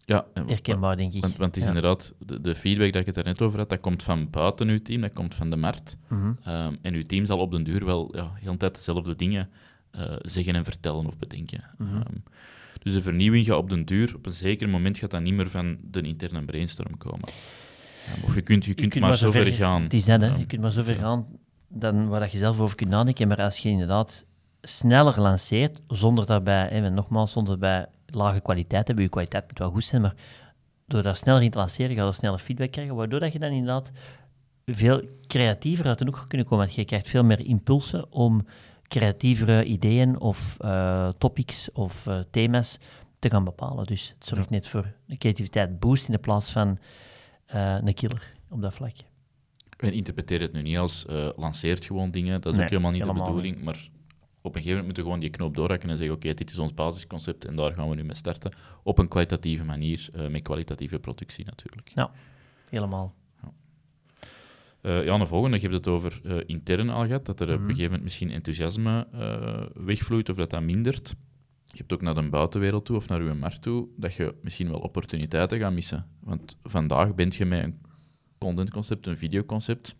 Ja, 0.07 0.25
herkenbaar, 0.33 0.97
denk 0.97 1.13
ik. 1.13 1.21
Want, 1.21 1.35
want 1.37 1.55
het 1.55 1.63
is 1.63 1.69
inderdaad, 1.69 2.13
de, 2.19 2.41
de, 2.41 2.55
feedback 2.55 2.91
dat 2.91 3.01
ik 3.01 3.07
het 3.07 3.17
er 3.17 3.23
net 3.23 3.41
over 3.41 3.59
had, 3.59 3.69
dat 3.69 3.79
komt 3.79 4.03
van 4.03 4.29
buiten 4.29 4.67
uw 4.67 4.81
team, 4.81 5.01
dat 5.01 5.13
komt 5.13 5.35
van 5.35 5.49
de 5.49 5.55
markt. 5.55 5.97
Mhm. 6.07 6.31
Ehm, 6.43 6.75
en 6.81 6.93
uw 6.93 7.01
team 7.01 7.25
zal 7.25 7.39
op 7.39 7.51
den 7.51 7.63
duur 7.63 7.85
wel 7.85 8.15
ja, 8.15 8.31
heel 8.33 8.51
de 8.51 8.57
tijd 8.57 8.75
dezelfde 8.75 9.15
dingen 9.15 9.49
uh, 9.95 10.01
zeggen 10.21 10.55
en 10.55 10.63
vertellen 10.63 11.05
of 11.05 11.17
bedenken. 11.17 11.63
Mhm. 11.77 11.95
Ehm, 11.95 12.15
dus 12.83 12.93
de 12.93 13.01
vernieuwing 13.01 13.45
gaat 13.45 13.57
op 13.57 13.69
den 13.69 13.85
duur, 13.85 14.15
op 14.15 14.25
een 14.25 14.31
zeker 14.31 14.69
moment 14.69 14.97
gaat 14.97 15.11
dat 15.11 15.21
niet 15.21 15.33
meer 15.33 15.49
van 15.49 15.77
de 15.81 16.01
interne 16.01 16.45
brainstorm 16.45 16.97
komen. 16.97 17.29
of 18.23 18.35
je 18.35 18.41
kunt, 18.41 18.65
je 18.65 18.73
kunt, 18.73 18.93
je 18.93 18.99
maar, 18.99 19.09
maar 19.09 19.17
zo 19.17 19.31
ver 19.31 19.53
gaan. 19.53 19.83
Het 19.83 19.93
is 19.93 20.05
net, 20.05 20.21
hè. 20.21 20.35
je 20.35 20.45
kunt 20.45 20.61
maar 20.61 20.71
zo 20.71 20.81
ver 20.81 20.95
gaan 20.95 21.25
dan 21.67 22.07
waar 22.07 22.29
je 22.31 22.37
zelf 22.37 22.59
over 22.59 22.75
kunt 22.75 22.89
nadenken. 22.89 23.27
Maar 23.27 23.41
als 23.41 23.57
je 23.57 23.69
inderdaad 23.69 24.25
sneller 24.61 25.21
lanceert, 25.21 25.81
zonder 25.87 26.25
daarbij, 26.25 26.67
hè, 26.71 26.89
nogmaals, 26.89 27.31
zonder 27.31 27.59
daarbij 27.59 27.89
lage 28.07 28.39
kwaliteit 28.39 28.81
te 28.81 28.87
hebben. 28.87 29.03
Je 29.03 29.09
kwaliteit 29.09 29.47
moet 29.47 29.59
wel 29.59 29.71
goed 29.71 29.83
zijn, 29.83 30.01
maar 30.01 30.15
door 30.85 31.03
daar 31.03 31.15
sneller 31.15 31.41
in 31.41 31.51
te 31.51 31.57
lanceren, 31.57 31.95
ga 31.95 32.03
je 32.03 32.11
sneller 32.11 32.39
feedback 32.39 32.71
krijgen, 32.71 32.95
waardoor 32.95 33.19
dat 33.19 33.33
je 33.33 33.39
dan 33.39 33.51
inderdaad 33.51 33.91
veel 34.65 35.03
creatiever 35.27 35.85
uit 35.85 35.99
de 35.99 36.05
hoek 36.05 36.17
gaat 36.17 36.27
kunnen 36.27 36.47
komen. 36.47 36.65
Want 36.65 36.77
je 36.77 36.85
krijgt 36.85 37.07
veel 37.07 37.23
meer 37.23 37.45
impulsen 37.45 38.11
om 38.11 38.45
creatievere 38.87 39.63
ideeën 39.63 40.19
of 40.19 40.57
uh, 40.61 41.09
topics 41.17 41.71
of 41.71 42.05
uh, 42.05 42.19
thema's 42.31 42.77
te 43.19 43.29
gaan 43.29 43.43
bepalen. 43.43 43.85
Dus 43.85 44.13
het 44.19 44.27
zorgt 44.27 44.49
net 44.49 44.67
voor 44.67 44.93
een 45.07 45.17
creativiteit 45.17 45.79
boost 45.79 46.07
in 46.07 46.13
de 46.13 46.19
plaats 46.19 46.51
van 46.51 46.77
uh, 47.55 47.77
een 47.83 47.93
killer 47.93 48.33
op 48.49 48.61
dat 48.61 48.73
vlak. 48.73 48.95
En 49.77 49.93
interpreteer 49.93 50.41
het 50.41 50.53
nu 50.53 50.61
niet 50.61 50.77
als 50.77 51.05
lanceert 51.35 51.85
gewoon 51.85 52.11
dingen, 52.11 52.41
dat 52.41 52.53
is 52.53 52.61
ook 52.61 52.69
helemaal 52.69 52.91
niet 52.91 53.03
de 53.03 53.13
bedoeling, 53.13 53.63
maar 53.63 53.89
op 54.47 54.55
een 54.55 54.61
gegeven 54.61 54.77
moment 54.83 54.85
moeten 54.85 55.03
we 55.03 55.09
gewoon 55.09 55.19
die 55.19 55.29
knoop 55.29 55.55
doorhakken 55.55 55.89
en 55.89 55.97
zeggen: 55.97 56.15
Oké, 56.15 56.33
dit 56.33 56.49
is 56.49 56.59
ons 56.59 56.73
basisconcept 56.73 57.45
en 57.45 57.55
daar 57.55 57.73
gaan 57.73 57.89
we 57.89 57.95
nu 57.95 58.03
mee 58.03 58.15
starten. 58.15 58.51
Op 58.83 58.97
een 58.97 59.07
kwalitatieve 59.07 59.63
manier, 59.63 60.09
uh, 60.15 60.27
met 60.27 60.41
kwalitatieve 60.41 60.99
productie 60.99 61.45
natuurlijk. 61.45 61.89
Ja, 61.89 62.11
helemaal. 62.69 63.13
Ja, 63.41 63.51
uh, 64.81 65.05
ja 65.05 65.17
de 65.17 65.25
volgende, 65.25 65.55
je 65.55 65.61
hebt 65.61 65.73
het 65.73 65.87
over 65.87 66.19
uh, 66.23 66.37
intern 66.45 66.89
al 66.89 67.05
gehad, 67.05 67.25
dat 67.25 67.39
er 67.39 67.47
op 67.47 67.53
een 67.53 67.59
Mhm. 67.59 67.67
gegeven 67.67 67.85
moment 67.85 68.03
misschien 68.03 68.31
enthousiasme 68.31 69.07
wegvloeit 69.73 70.29
of 70.29 70.35
dat 70.35 70.49
dat 70.49 70.61
mindert. 70.61 71.15
Je 71.71 71.77
hebt 71.77 71.93
ook 71.93 72.01
naar 72.01 72.15
de 72.15 72.29
buitenwereld 72.29 72.85
toe 72.85 72.95
of 72.95 73.07
naar 73.07 73.19
uw 73.19 73.35
markt 73.35 73.61
toe, 73.61 73.87
dat 73.97 74.13
je 74.13 74.35
misschien 74.41 74.69
wel 74.69 74.79
opportuniteiten 74.79 75.59
gaat 75.59 75.73
missen. 75.73 76.05
Want 76.19 76.57
vandaag 76.63 77.15
bent 77.15 77.35
je 77.35 77.45
met 77.45 77.63
een 77.63 77.79
contentconcept, 78.37 79.07
een 79.07 79.17
videoconcept, 79.17 79.95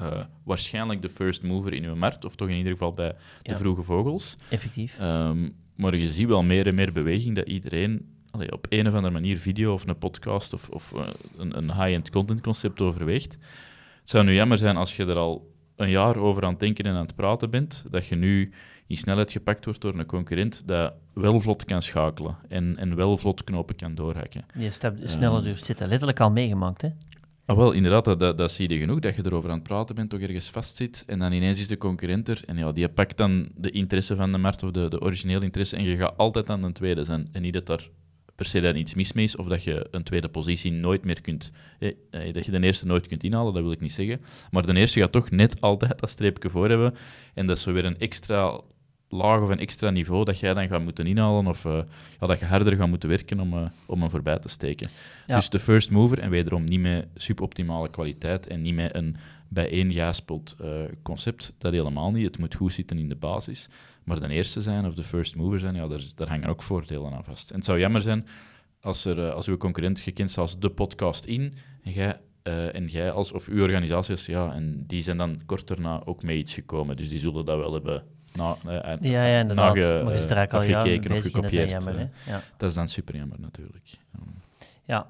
uh, 0.00 0.20
waarschijnlijk 0.44 1.02
de 1.02 1.08
first 1.08 1.42
mover 1.42 1.72
in 1.72 1.84
uw 1.84 1.94
markt, 1.96 2.24
of 2.24 2.34
toch 2.36 2.48
in 2.48 2.56
ieder 2.56 2.72
geval 2.72 2.92
bij 2.92 3.08
de 3.42 3.50
Ja. 3.50 3.56
vroege 3.56 3.82
vogels. 3.82 4.36
Effectief. 4.48 4.98
Um, 5.00 5.52
maar 5.74 5.96
je 5.96 6.10
ziet 6.12 6.26
wel 6.28 6.42
meer 6.42 6.66
en 6.66 6.74
meer 6.74 6.92
beweging 6.92 7.34
dat 7.36 7.46
iedereen 7.48 8.08
allee, 8.30 8.52
op 8.52 8.66
een 8.68 8.86
of 8.86 8.94
andere 8.94 9.12
manier 9.12 9.38
video 9.38 9.72
of 9.72 9.86
een 9.86 9.98
podcast 9.98 10.52
of, 10.52 10.68
of 10.68 10.92
uh, 10.96 11.06
een, 11.36 11.56
een 11.56 11.72
high-end 11.72 12.10
content 12.10 12.40
concept 12.40 12.80
overweegt. 12.80 13.32
Het 14.00 14.10
zou 14.10 14.24
nu 14.24 14.34
jammer 14.34 14.58
zijn 14.58 14.76
als 14.76 14.96
je 14.96 15.06
er 15.06 15.16
al 15.16 15.48
een 15.76 15.90
jaar 15.90 16.16
over 16.16 16.42
aan 16.44 16.50
het 16.50 16.60
denken 16.60 16.84
en 16.84 16.94
aan 16.94 17.06
het 17.06 17.14
praten 17.14 17.50
bent, 17.50 17.84
dat 17.90 18.06
je 18.06 18.16
nu 18.16 18.52
in 18.86 18.96
snelheid 18.96 19.32
gepakt 19.32 19.64
wordt 19.64 19.80
door 19.80 19.98
een 19.98 20.06
concurrent 20.06 20.62
dat 20.66 20.92
wel 21.14 21.40
vlot 21.40 21.64
kan 21.64 21.82
schakelen 21.82 22.36
en, 22.48 22.76
en 22.76 22.96
wel 22.96 23.16
vlot 23.16 23.44
knopen 23.44 23.76
kan 23.76 23.94
doorhakken. 23.94 24.44
Je 24.58 24.70
stap 24.70 24.96
sneller 25.04 25.36
Ehm. 25.36 25.44
durft 25.44 25.64
zitten. 25.64 25.88
Letterlijk 25.88 26.20
al 26.20 26.30
meegemaakt, 26.30 26.82
hè? 26.82 26.88
Ah, 27.50 27.56
wel, 27.56 27.72
inderdaad, 27.72 28.04
dat, 28.04 28.38
dat, 28.38 28.52
zie 28.52 28.68
je 28.68 28.78
genoeg, 28.78 28.98
dat 28.98 29.16
je 29.16 29.22
erover 29.24 29.50
aan 29.50 29.58
het 29.58 29.68
praten 29.68 29.94
bent, 29.94 30.10
toch 30.10 30.20
ergens 30.20 30.50
vastzit, 30.50 31.04
en 31.06 31.18
dan 31.18 31.32
ineens 31.32 31.60
is 31.60 31.68
de 31.68 31.78
concurrent 31.78 32.28
er, 32.28 32.42
en 32.46 32.56
ja, 32.56 32.72
die 32.72 32.88
pakt 32.88 33.16
dan 33.16 33.48
de 33.54 33.70
interesse 33.70 34.16
van 34.16 34.32
de 34.32 34.38
markt, 34.38 34.62
of 34.62 34.70
de, 34.70 34.88
de 34.88 35.00
originele 35.00 35.44
interesse, 35.44 35.76
en 35.76 35.84
je 35.84 35.96
gaat 35.96 36.16
altijd 36.16 36.50
aan 36.50 36.60
de 36.60 36.72
tweede 36.72 37.04
zijn. 37.04 37.28
En 37.32 37.42
niet 37.42 37.52
dat 37.52 37.66
daar 37.66 37.88
per 38.34 38.46
se 38.46 38.60
dan 38.60 38.76
iets 38.76 38.94
mis 38.94 39.12
mee 39.12 39.24
is, 39.24 39.36
of 39.36 39.46
dat 39.46 39.62
je 39.62 39.86
een 39.90 40.02
tweede 40.02 40.28
positie 40.28 40.72
nooit 40.72 41.04
meer 41.04 41.20
kunt, 41.20 41.52
eh, 41.78 41.92
dat 42.32 42.44
je 42.44 42.50
de 42.50 42.60
eerste 42.60 42.86
nooit 42.86 43.06
kunt 43.06 43.22
inhalen, 43.22 43.54
dat 43.54 43.62
wil 43.62 43.72
ik 43.72 43.80
niet 43.80 43.92
zeggen. 43.92 44.20
Maar 44.50 44.66
de 44.66 44.74
eerste 44.74 45.00
gaat 45.00 45.12
toch 45.12 45.30
net 45.30 45.60
altijd 45.60 45.98
dat 45.98 46.10
streepje 46.10 46.50
voor 46.50 46.68
hebben, 46.68 46.94
en 47.34 47.46
dat 47.46 47.56
is 47.56 47.62
zo 47.62 47.72
weer 47.72 47.84
een 47.84 47.98
extra 47.98 48.60
laag 49.10 49.40
of 49.40 49.48
een 49.48 49.58
extra 49.58 49.90
niveau 49.90 50.24
dat 50.24 50.38
jij 50.38 50.54
dan 50.54 50.68
gaat 50.68 50.82
moeten 50.82 51.06
inhalen, 51.06 51.46
of 51.46 51.64
eh, 51.64 51.82
ja, 52.20 52.26
dat 52.26 52.38
je 52.38 52.44
harder 52.44 52.76
gaat 52.76 52.88
moeten 52.88 53.08
werken 53.08 53.40
om, 53.40 53.52
eh, 53.52 53.66
om 53.86 54.00
hem 54.00 54.10
voorbij 54.10 54.38
te 54.38 54.48
steken. 54.48 54.90
Ja. 55.26 55.36
Dus 55.36 55.48
de 55.48 55.58
first 55.58 55.90
mover, 55.90 56.18
en 56.18 56.30
wederom 56.30 56.64
niet 56.64 56.80
met 56.80 57.08
suboptimale 57.14 57.90
kwaliteit 57.90 58.46
en 58.46 58.62
niet 58.62 58.74
met 58.74 58.94
een 58.94 59.16
bijeengehaspeld 59.48 60.56
eh 60.60 60.68
concept, 61.02 61.54
dat 61.58 61.72
helemaal 61.72 62.10
niet. 62.10 62.24
Het 62.24 62.38
moet 62.38 62.54
goed 62.54 62.72
zitten 62.72 62.98
in 62.98 63.08
de 63.08 63.16
basis. 63.16 63.68
Maar 64.04 64.20
de 64.20 64.28
eerste 64.28 64.62
zijn 64.62 64.86
of 64.86 64.94
de 64.94 65.04
first 65.04 65.36
mover 65.36 65.58
zijn, 65.58 65.74
ja, 65.74 65.88
daar, 65.88 66.02
daar 66.14 66.28
hangen 66.28 66.48
ook 66.48 66.62
voordelen 66.62 67.12
aan 67.12 67.24
vast. 67.24 67.50
En 67.50 67.56
het 67.56 67.64
zou 67.64 67.78
jammer 67.78 68.00
zijn 68.00 68.26
als, 68.80 69.04
er, 69.04 69.18
eh, 69.26 69.34
als 69.34 69.46
uw 69.46 69.56
concurrent 69.56 70.00
gekend 70.00 70.30
staat 70.30 70.42
als 70.42 70.58
de 70.58 70.70
podcast 70.70 71.24
in, 71.24 71.54
en 71.82 71.92
jij, 71.92 72.20
en 72.72 72.86
jij 72.86 73.10
als, 73.10 73.32
of 73.32 73.48
uw 73.48 73.62
organisatie 73.62 74.14
is, 74.14 74.26
ja, 74.26 74.54
en 74.54 74.84
die 74.86 75.02
zijn 75.02 75.16
dan 75.16 75.40
kort 75.46 75.68
daarna 75.68 76.02
ook 76.04 76.22
mee 76.22 76.38
iets 76.38 76.54
gekomen. 76.54 76.96
Dus 76.96 77.08
die 77.08 77.18
zullen 77.18 77.44
dat 77.44 77.58
wel 77.58 77.72
hebben 77.72 78.04
na, 78.34 78.56
eh, 78.66 78.96
Ja, 79.00 79.24
ja, 79.26 79.40
inderdaad. 79.40 79.74
nage- 79.74 80.00
maar 80.04 80.12
je 80.12 80.18
zit 80.18 80.30
er 80.30 80.36
eigenlijk 80.36 80.52
al 80.52 80.62
jaren 80.62 80.76
afgekeken 80.78 81.10
of 81.10 81.16
en 81.16 81.22
dat 81.22 81.24
is 81.26 81.32
gekopieerd, 81.32 81.70
jammer, 81.70 81.98
hè? 81.98 82.32
Ja. 82.32 82.42
Dat 82.56 82.68
is 82.68 82.74
dan 82.74 82.88
super 82.88 83.16
jammer 83.16 83.40
natuurlijk. 83.40 83.98
Ja. 84.84 85.06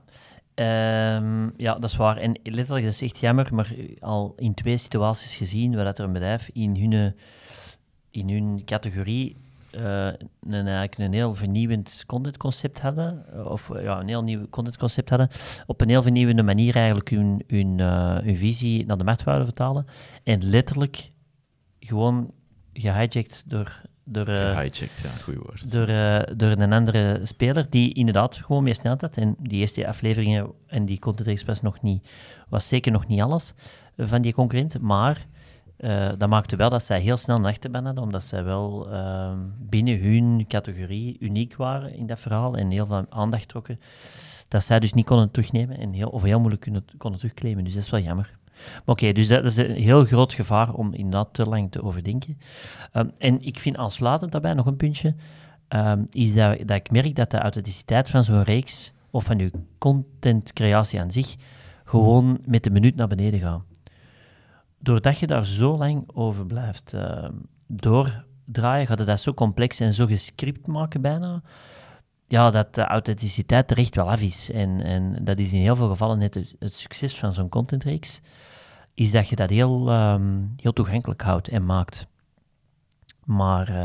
Ehm, 0.54 1.44
ja, 1.56 1.74
dat 1.74 1.84
is 1.90 1.96
waar. 1.96 2.16
En 2.16 2.38
letterlijk, 2.42 2.84
dat 2.84 2.94
is 2.94 3.02
echt 3.02 3.18
jammer, 3.18 3.54
maar 3.54 3.74
al 4.00 4.34
in 4.38 4.54
twee 4.54 4.76
situaties 4.76 5.34
gezien 5.36 5.74
waar 5.74 5.84
dat 5.84 5.98
er 5.98 6.04
een 6.04 6.12
bedrijf 6.12 6.50
in 6.52 6.76
hun, 6.76 7.14
in 8.10 8.28
hun 8.30 8.62
categorie 8.64 9.36
eh, 9.70 10.06
een, 10.06 10.66
eigenlijk 10.66 10.98
een 10.98 11.12
heel 11.12 11.34
vernieuwend 11.34 12.04
contentconcept 12.06 12.80
hadden, 12.80 13.24
of 13.46 13.70
eh, 13.70 13.82
ja, 13.82 14.00
een 14.00 14.08
heel 14.08 14.22
nieuw 14.22 14.48
contentconcept 14.48 15.08
hadden, 15.10 15.28
op 15.66 15.80
een 15.80 15.88
heel 15.88 16.02
vernieuwende 16.02 16.42
manier 16.42 16.76
eigenlijk 16.76 17.10
hun, 17.10 17.42
hun, 17.46 17.80
eh, 17.80 18.18
hun 18.18 18.36
visie 18.36 18.86
naar 18.86 18.98
de 18.98 19.04
markt 19.04 19.24
wouden 19.24 19.46
vertalen. 19.46 19.86
En 20.24 20.44
letterlijk 20.44 21.10
gewoon 21.80 22.30
gehijacked 22.72 23.44
door... 23.46 23.80
door 24.04 24.26
eh, 24.26 24.50
Gehijacked, 24.50 25.00
ja, 25.02 25.10
goed 25.10 25.34
woord. 25.34 25.72
door, 25.72 25.86
eh, 25.86 26.36
door 26.36 26.50
een 26.50 26.72
andere 26.72 27.20
speler 27.22 27.70
die 27.70 27.94
inderdaad 27.94 28.36
gewoon 28.36 28.62
meer 28.62 28.74
snelheid 28.74 29.00
had. 29.00 29.16
En 29.16 29.36
die 29.38 29.60
eerste 29.60 29.86
afleveringen 29.86 30.52
en 30.66 30.84
die 30.84 30.98
Content 30.98 31.28
Express 31.28 31.60
nog 31.60 31.82
niet, 31.82 32.08
was 32.48 32.68
zeker 32.68 32.92
nog 32.92 33.06
niet 33.06 33.20
alles 33.20 33.54
van 33.96 34.22
die 34.22 34.32
concurrent. 34.32 34.80
Maar 34.80 35.26
eh, 35.80 36.08
dat 36.18 36.28
maakte 36.28 36.56
wel 36.56 36.70
dat 36.70 36.82
zij 36.82 37.00
heel 37.00 37.16
snel 37.16 37.36
een 37.36 37.44
achterban 37.44 37.84
hadden, 37.84 38.02
omdat 38.02 38.24
zij 38.24 38.44
wel 38.44 38.90
ehm, 38.90 39.38
binnen 39.58 40.00
hun 40.00 40.44
categorie 40.48 41.16
uniek 41.20 41.56
waren 41.56 41.94
in 41.94 42.06
dat 42.06 42.20
verhaal 42.20 42.56
en 42.56 42.70
heel 42.70 42.86
veel 42.86 43.06
aandacht 43.08 43.48
trokken. 43.48 43.80
dat 44.48 44.64
zij 44.64 44.80
dus 44.80 44.92
niet 44.92 45.06
konden 45.06 45.30
terugnemen 45.30 45.78
en 45.78 45.92
heel, 45.92 46.08
of 46.08 46.22
heel 46.22 46.38
moeilijk 46.38 46.62
kunnen, 46.62 46.84
konden 46.96 47.20
terugclaimen. 47.20 47.64
Dus 47.64 47.74
dat 47.74 47.82
is 47.82 47.90
wel 47.90 48.00
jammer. 48.00 48.38
Oké, 48.84 49.12
dus 49.12 49.28
dat 49.28 49.44
is 49.44 49.56
een 49.56 49.74
heel 49.74 50.04
groot 50.04 50.32
gevaar 50.32 50.72
om 50.72 50.94
inderdaad 50.94 51.34
te 51.34 51.44
lang 51.44 51.70
te 51.70 51.82
overdenken. 51.82 52.38
Ehm, 52.92 53.08
en 53.18 53.42
ik 53.42 53.58
vind 53.58 53.76
aansluitend 53.76 54.32
daarbij 54.32 54.54
nog 54.54 54.66
een 54.66 54.76
puntje, 54.76 55.14
um, 55.68 56.06
is 56.10 56.34
dat, 56.34 56.58
dat 56.58 56.76
ik 56.76 56.90
merk 56.90 57.14
dat 57.14 57.30
de 57.30 57.38
authenticiteit 57.38 58.10
van 58.10 58.24
zo'n 58.24 58.42
reeks 58.42 58.92
of 59.10 59.24
van 59.24 59.38
je 59.38 59.50
contentcreatie 59.78 61.00
aan 61.00 61.12
zich 61.12 61.36
gewoon 61.84 62.38
met 62.46 62.64
de 62.64 62.70
minuut 62.70 62.96
naar 62.96 63.08
beneden 63.08 63.40
gaat. 63.40 63.62
Doordat 64.78 65.18
je 65.18 65.26
daar 65.26 65.46
zo 65.46 65.72
lang 65.72 66.08
over 66.14 66.46
blijft 66.46 66.92
uh, 66.94 67.28
doordraaien, 67.66 68.86
gaat 68.86 68.98
het 68.98 69.06
dat 69.06 69.20
zo 69.20 69.34
complex 69.34 69.80
en 69.80 69.94
zo 69.94 70.06
gescript 70.06 70.66
maken 70.66 71.00
bijna, 71.00 71.42
ja, 72.30 72.50
dat 72.50 72.74
de 72.74 72.84
authenticiteit 72.84 73.70
er 73.70 73.78
echt 73.78 73.94
wel 73.94 74.10
af 74.10 74.20
is. 74.20 74.50
En, 74.50 74.80
en 74.80 75.24
dat 75.24 75.38
is 75.38 75.52
in 75.52 75.60
heel 75.60 75.76
veel 75.76 75.88
gevallen 75.88 76.18
net 76.18 76.34
het, 76.34 76.54
het 76.58 76.74
succes 76.74 77.18
van 77.18 77.32
zo'n 77.32 77.48
contentreeks, 77.48 78.20
is 78.94 79.10
dat 79.10 79.28
je 79.28 79.36
dat 79.36 79.50
heel, 79.50 79.92
um, 79.92 80.52
heel 80.56 80.72
toegankelijk 80.72 81.22
houdt 81.22 81.48
en 81.48 81.64
maakt. 81.66 82.06
Maar 83.24 83.68
uh, 83.68 83.76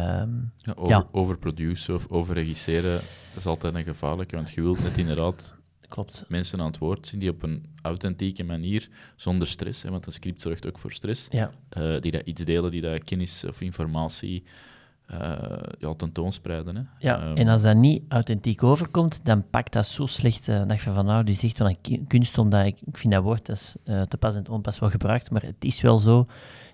ja, 0.57 0.73
over, 0.75 0.89
ja. 0.89 1.07
overproduceren 1.11 1.95
of 1.95 2.07
overregisseren 2.09 3.01
is 3.35 3.45
altijd 3.45 3.75
een 3.75 3.83
gevaarlijke, 3.83 4.35
want 4.35 4.49
je 4.49 4.61
wilt 4.61 4.83
net 4.83 4.97
inderdaad 4.97 5.55
Klopt. 5.87 6.25
mensen 6.27 6.59
aan 6.59 6.65
het 6.65 6.77
woord 6.77 7.07
zien 7.07 7.19
die 7.19 7.29
op 7.29 7.43
een 7.43 7.65
authentieke 7.81 8.43
manier, 8.43 8.89
zonder 9.15 9.47
stress, 9.47 9.83
hè, 9.83 9.89
want 9.89 10.05
een 10.05 10.11
script 10.11 10.41
zorgt 10.41 10.67
ook 10.67 10.77
voor 10.77 10.91
stress, 10.91 11.27
ja. 11.29 11.51
uh, 11.77 12.01
die 12.01 12.11
dat 12.11 12.25
iets 12.25 12.43
delen, 12.43 12.71
die 12.71 12.81
dat 12.81 13.03
kennis 13.03 13.43
of 13.43 13.61
informatie 13.61 14.43
ja, 15.79 15.93
tentoonspreiden. 15.97 16.75
Hè. 16.75 16.81
Ja, 17.00 17.29
um, 17.29 17.35
en 17.35 17.47
als 17.47 17.62
dat 17.62 17.75
niet 17.75 18.03
authentiek 18.07 18.63
overkomt, 18.63 19.25
dan 19.25 19.50
pakt 19.50 19.74
dat 19.74 19.85
zo 19.85 20.05
slecht. 20.05 20.47
Uh, 20.47 20.62
dat 20.67 20.81
je 20.81 20.91
van 20.91 21.05
nou, 21.05 21.24
die 21.24 21.35
zegt 21.35 21.57
van 21.57 21.75
een 21.81 22.07
kunst, 22.07 22.38
omdat 22.38 22.65
ik, 22.65 22.77
ik 22.85 22.97
vind 22.97 23.13
dat 23.13 23.24
woord 23.24 23.45
dat 23.45 23.55
is, 23.55 23.75
te 23.83 24.17
pas 24.17 24.35
en 24.35 24.50
onpas 24.50 24.79
wel 24.79 24.89
gebruikt, 24.89 25.31
maar 25.31 25.41
het 25.41 25.65
is 25.65 25.81
wel 25.81 25.97
zo, 25.97 26.27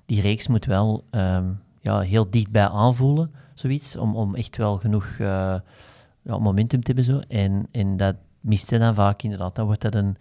die 0.05 0.21
reeks 0.21 0.47
moet 0.47 0.65
wel 0.65 1.03
um, 1.11 1.59
ja, 1.81 2.00
heel 2.00 2.29
dichtbij 2.29 2.67
aanvoelen, 2.67 3.31
zoiets, 3.53 3.95
om, 3.95 4.15
om 4.15 4.35
echt 4.35 4.57
wel 4.57 4.77
genoeg 4.77 5.05
uh, 5.05 5.55
ja, 6.21 6.38
momentum 6.38 6.83
te 6.83 6.91
hebben. 6.93 7.03
Zo. 7.03 7.19
En, 7.27 7.67
en 7.71 7.97
dat 7.97 8.15
miste 8.39 8.77
dan 8.77 8.95
vaak 8.95 9.21
inderdaad. 9.21 9.55
Dan 9.55 9.65
wordt 9.65 9.81
dat 9.81 9.95
een, 9.95 10.15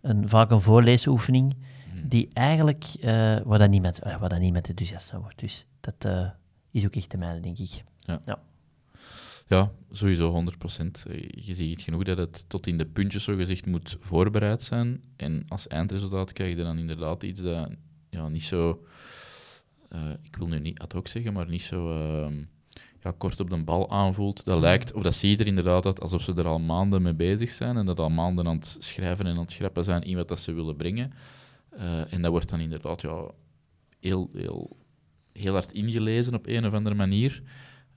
een, 0.00 0.28
vaak 0.28 0.50
een 0.50 0.60
voorleesoefening 0.60 1.56
hmm. 1.90 2.08
die 2.08 2.28
eigenlijk, 2.32 2.84
uh, 3.00 3.04
waar, 3.44 3.58
dat 3.58 3.70
niet 3.70 3.82
met, 3.82 4.00
waar 4.20 4.28
dat 4.28 4.38
niet 4.38 4.52
met 4.52 4.68
enthousiast 4.68 5.12
wordt. 5.12 5.38
Dus 5.38 5.66
dat 5.80 6.32
is 6.76 6.84
ook 6.84 6.96
echt 6.96 7.08
te 7.08 7.16
mijne, 7.16 7.40
denk 7.40 7.58
ik. 7.58 7.84
Ja. 7.98 8.22
ja. 8.26 8.42
Ja, 9.48 9.72
sowieso 9.90 10.44
100%. 10.76 11.12
Je 11.30 11.54
ziet 11.54 11.82
genoeg 11.82 12.02
dat 12.02 12.18
het 12.18 12.44
tot 12.48 12.66
in 12.66 12.78
de 12.78 12.86
puntjes 12.86 13.24
zo 13.24 13.36
gezegd 13.36 13.66
moet 13.66 13.96
voorbereid 14.00 14.62
zijn. 14.62 15.02
En 15.16 15.44
als 15.48 15.68
eindresultaat 15.68 16.32
krijg 16.32 16.56
je 16.56 16.62
dan 16.62 16.78
inderdaad 16.78 17.22
iets 17.22 17.40
dat 17.40 17.70
ja, 18.10 18.28
niet 18.28 18.44
zo 18.44 18.86
uh, 19.92 20.10
ik 20.22 20.36
wil 20.36 20.46
nu 20.46 20.58
niet 20.58 20.78
ad 20.78 20.92
hoc 20.92 21.08
zeggen, 21.08 21.32
maar 21.32 21.48
niet 21.48 21.62
zo 21.62 21.90
uh, 21.90 22.36
ja, 23.02 23.14
kort 23.18 23.40
op 23.40 23.50
de 23.50 23.56
bal 23.56 23.90
aanvoelt. 23.90 24.44
Dat 24.44 24.60
lijkt, 24.60 24.92
of 24.92 25.02
dat 25.02 25.14
zie 25.14 25.30
je 25.30 25.36
er 25.36 25.46
inderdaad 25.46 25.86
uit 25.86 26.00
alsof 26.00 26.22
ze 26.22 26.34
er 26.34 26.46
al 26.46 26.58
maanden 26.58 27.02
mee 27.02 27.14
bezig 27.14 27.50
zijn 27.50 27.76
en 27.76 27.86
dat 27.86 28.00
al 28.00 28.10
maanden 28.10 28.46
aan 28.46 28.56
het 28.56 28.76
schrijven 28.78 29.26
en 29.26 29.34
aan 29.34 29.40
het 29.40 29.52
schrappen 29.52 29.84
zijn 29.84 30.02
in 30.02 30.16
wat 30.16 30.28
dat 30.28 30.40
ze 30.40 30.52
willen 30.52 30.76
brengen. 30.76 31.12
Uh, 31.74 32.12
en 32.12 32.22
dat 32.22 32.30
wordt 32.30 32.48
dan 32.48 32.60
inderdaad 32.60 33.00
ja, 33.00 33.30
heel, 34.00 34.30
heel, 34.32 34.76
heel 35.38 35.52
hard 35.52 35.72
ingelezen 35.72 36.34
op 36.34 36.46
een 36.46 36.66
of 36.66 36.72
andere 36.72 36.94
manier. 36.94 37.42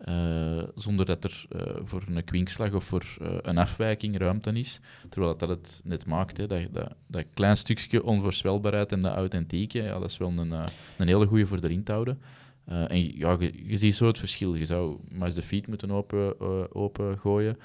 Uh, 0.08 0.64
zonder 0.76 1.06
dat 1.06 1.24
er 1.24 1.46
uh, 1.56 1.62
voor 1.84 2.04
een 2.08 2.24
kwinkslag 2.24 2.74
of 2.74 2.84
voor 2.84 3.06
uh, 3.22 3.38
een 3.42 3.58
afwijking 3.58 4.18
ruimte 4.18 4.52
is. 4.52 4.80
Terwijl 5.10 5.38
dat 5.38 5.50
het 5.50 5.82
net 5.84 6.06
maakt, 6.06 6.38
hè, 6.38 6.48
dat, 6.48 6.68
dat, 6.72 6.96
dat 7.08 7.26
klein 7.34 7.58
stukje 7.58 8.04
onvoorspelbaarheid 8.04 8.92
en 8.92 9.02
dat 9.02 9.16
authentieke, 9.16 9.82
ja, 9.82 10.00
dat 10.00 10.10
is 10.10 10.18
wel 10.18 10.34
een, 10.38 10.52
een 10.98 11.08
hele 11.08 11.26
goede 11.26 11.46
voor 11.46 11.60
erin 11.62 11.84
te 11.84 11.92
houden. 11.92 12.22
en 12.66 13.18
ja, 13.18 13.38
je, 13.40 13.78
ziet 13.78 13.96
zo 13.96 14.08
het 14.08 14.20
verschil. 14.20 14.56
Je 14.56 14.66
zou 14.66 14.98
maar 15.12 15.28
eens 15.28 15.36
de 15.36 15.42
feed 15.42 15.68
moeten 15.68 15.92
open, 15.92 16.40
open 16.76 17.20
gooien. 17.20 17.58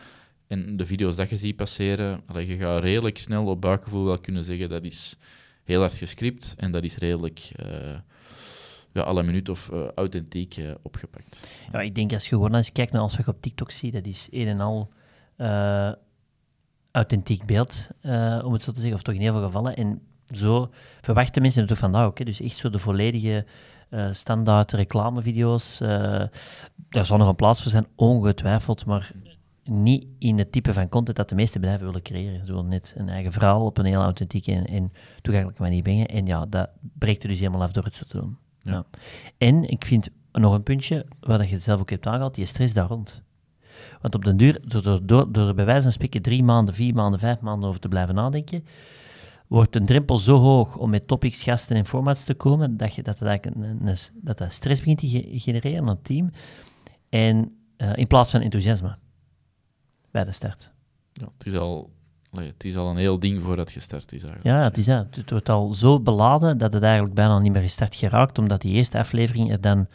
En 0.46 0.76
de 0.76 0.86
video's 0.86 1.16
dat 1.16 1.30
je 1.30 1.38
ziet 1.38 1.56
passeren, 1.56 2.22
je 2.46 2.56
gaat 2.56 2.82
redelijk 2.82 3.18
snel 3.18 3.46
op 3.46 3.60
buikgevoel 3.60 4.04
wel 4.04 4.18
kunnen 4.18 4.44
zeggen 4.44 4.68
dat 4.68 4.84
is 4.84 5.16
heel 5.64 5.80
hard 5.80 5.94
gescript 5.94 6.54
en 6.56 6.72
dat 6.72 6.84
is 6.84 6.96
redelijk 6.96 7.50
ja, 8.94 9.02
alle 9.02 9.22
minuut 9.22 9.48
of 9.48 9.70
uh, 9.72 9.88
authentiek 9.94 10.56
uh, 10.56 10.74
opgepakt. 10.82 11.48
Ja, 11.72 11.80
ik 11.80 11.94
denk 11.94 12.12
als 12.12 12.22
je 12.22 12.28
gewoon 12.28 12.54
eens 12.54 12.72
kijkt 12.72 12.92
naar 12.92 13.00
als 13.00 13.16
we 13.16 13.22
op 13.26 13.40
TikTok 13.40 13.70
zien, 13.70 13.90
dat 13.90 14.06
is 14.06 14.28
een 14.30 14.46
en 14.46 14.60
al 14.60 14.90
uh, 15.36 15.92
authentiek 16.90 17.46
beeld, 17.46 17.88
om 18.44 18.52
het 18.52 18.62
zo 18.62 18.72
te 18.72 18.80
zeggen, 18.80 18.94
of 18.94 19.02
toch 19.02 19.14
in 19.14 19.20
heel 19.20 19.32
veel 19.32 19.44
gevallen. 19.44 19.76
En 19.76 20.00
zo 20.24 20.70
verwachten 21.00 21.42
mensen 21.42 21.66
het 21.66 21.78
vandaag 21.78 22.06
ook. 22.06 22.18
Hè. 22.18 22.24
Dus 22.24 22.40
echt 22.40 22.58
zo 22.58 22.70
de 22.70 22.78
volledige 22.78 23.46
standaard 24.10 24.72
reclamevideo's. 24.72 25.78
daar 26.88 27.06
zal 27.06 27.18
nog 27.18 27.28
een 27.28 27.34
plaats 27.34 27.62
voor 27.62 27.70
zijn, 27.70 27.86
ongetwijfeld, 27.94 28.86
maar 28.86 29.12
niet 29.64 30.06
in 30.18 30.38
het 30.38 30.52
type 30.52 30.72
van 30.72 30.88
content 30.88 31.16
dat 31.16 31.28
de 31.28 31.34
meeste 31.34 31.58
bedrijven 31.58 31.86
willen 31.86 32.02
creëren. 32.02 32.46
Zo 32.46 32.62
net 32.62 32.94
een 32.96 33.08
eigen 33.08 33.32
verhaal 33.32 33.64
op 33.64 33.78
een 33.78 33.84
heel 33.84 34.02
authentieke 34.02 34.52
en, 34.52 34.66
en 34.66 34.92
toegankelijke 35.22 35.62
manier 35.62 35.82
brengen. 35.82 36.06
En 36.06 36.26
ja, 36.26 36.46
dat 36.46 36.68
breekt 36.98 37.22
er 37.22 37.28
dus 37.28 37.38
helemaal 37.38 37.62
af 37.62 37.72
door 37.72 37.84
het 37.84 37.96
zo 37.96 38.04
te 38.04 38.18
doen. 38.18 38.38
Ja. 38.64 38.85
En 39.38 39.68
ik 39.68 39.85
vind 39.85 40.09
nog 40.33 40.54
een 40.54 40.62
puntje, 40.62 41.06
waar 41.21 41.49
je 41.49 41.59
zelf 41.59 41.80
ook 41.80 41.90
hebt 41.90 42.06
aangehaald, 42.06 42.35
die 42.35 42.44
stress 42.44 42.73
daar 42.73 42.88
rond. 42.88 43.23
Want 44.00 44.14
op 44.14 44.25
den 44.25 44.37
duur, 44.37 44.61
door, 44.83 45.06
door, 45.06 45.33
door 45.33 45.49
er 45.49 45.54
bij 45.54 45.64
wijze 45.64 45.83
van 45.83 45.92
spreken 45.92 46.23
drie 46.23 46.42
maanden, 46.42 46.75
vier 46.75 46.94
maanden, 46.94 47.21
vijf 47.21 47.40
maanden 47.40 47.68
over 47.68 47.80
te 47.80 47.88
blijven 47.88 48.14
nadenken, 48.14 48.64
wordt 49.47 49.76
een 49.76 49.87
drempel 49.87 50.18
zo 50.18 50.38
hoog 50.38 50.76
om 50.76 50.90
met 50.90 51.06
topics, 51.06 51.42
gasten 51.42 51.76
en 51.76 51.87
formats 51.87 52.25
te 52.25 52.35
komen, 52.35 52.76
dat 52.76 52.94
je, 52.94 53.02
dat, 53.02 53.18
dat, 53.18 53.49
dat, 54.12 54.38
dat 54.38 54.52
stress 54.52 54.80
begint 54.80 54.99
te 54.99 55.38
genereren 55.38 55.80
aan 55.80 55.88
het 55.88 56.04
team. 56.04 56.30
En 57.09 57.56
uh, 57.76 57.97
in 57.97 58.06
plaats 58.06 58.30
van 58.30 58.40
enthousiasme 58.40 58.97
bij 60.11 60.25
de 60.25 60.33
start. 60.33 60.73
Ja, 61.12 61.28
het 61.38 61.47
is 61.47 61.54
al 61.54 61.92
het 62.42 62.64
is 62.64 62.76
al 62.76 62.90
een 62.90 62.96
heel 62.96 63.18
ding 63.18 63.42
voordat 63.42 63.70
gestart 63.70 64.12
is 64.12 64.22
eigenlijk. 64.22 64.44
Ja, 64.44 64.62
het 64.62 64.78
is 64.78 64.84
dat. 64.84 65.06
Het 65.10 65.30
wordt 65.30 65.48
al 65.48 65.72
zo 65.72 66.00
beladen 66.00 66.58
dat 66.58 66.72
het 66.72 66.82
eigenlijk 66.82 67.14
bijna 67.14 67.38
niet 67.38 67.52
meer 67.52 67.62
gestart 67.62 67.94
geraakt, 67.94 68.38
omdat 68.38 68.60
die 68.60 68.72
eerste 68.72 68.98
aflevering 68.98 69.50
er 69.50 69.60
dan... 69.60 69.86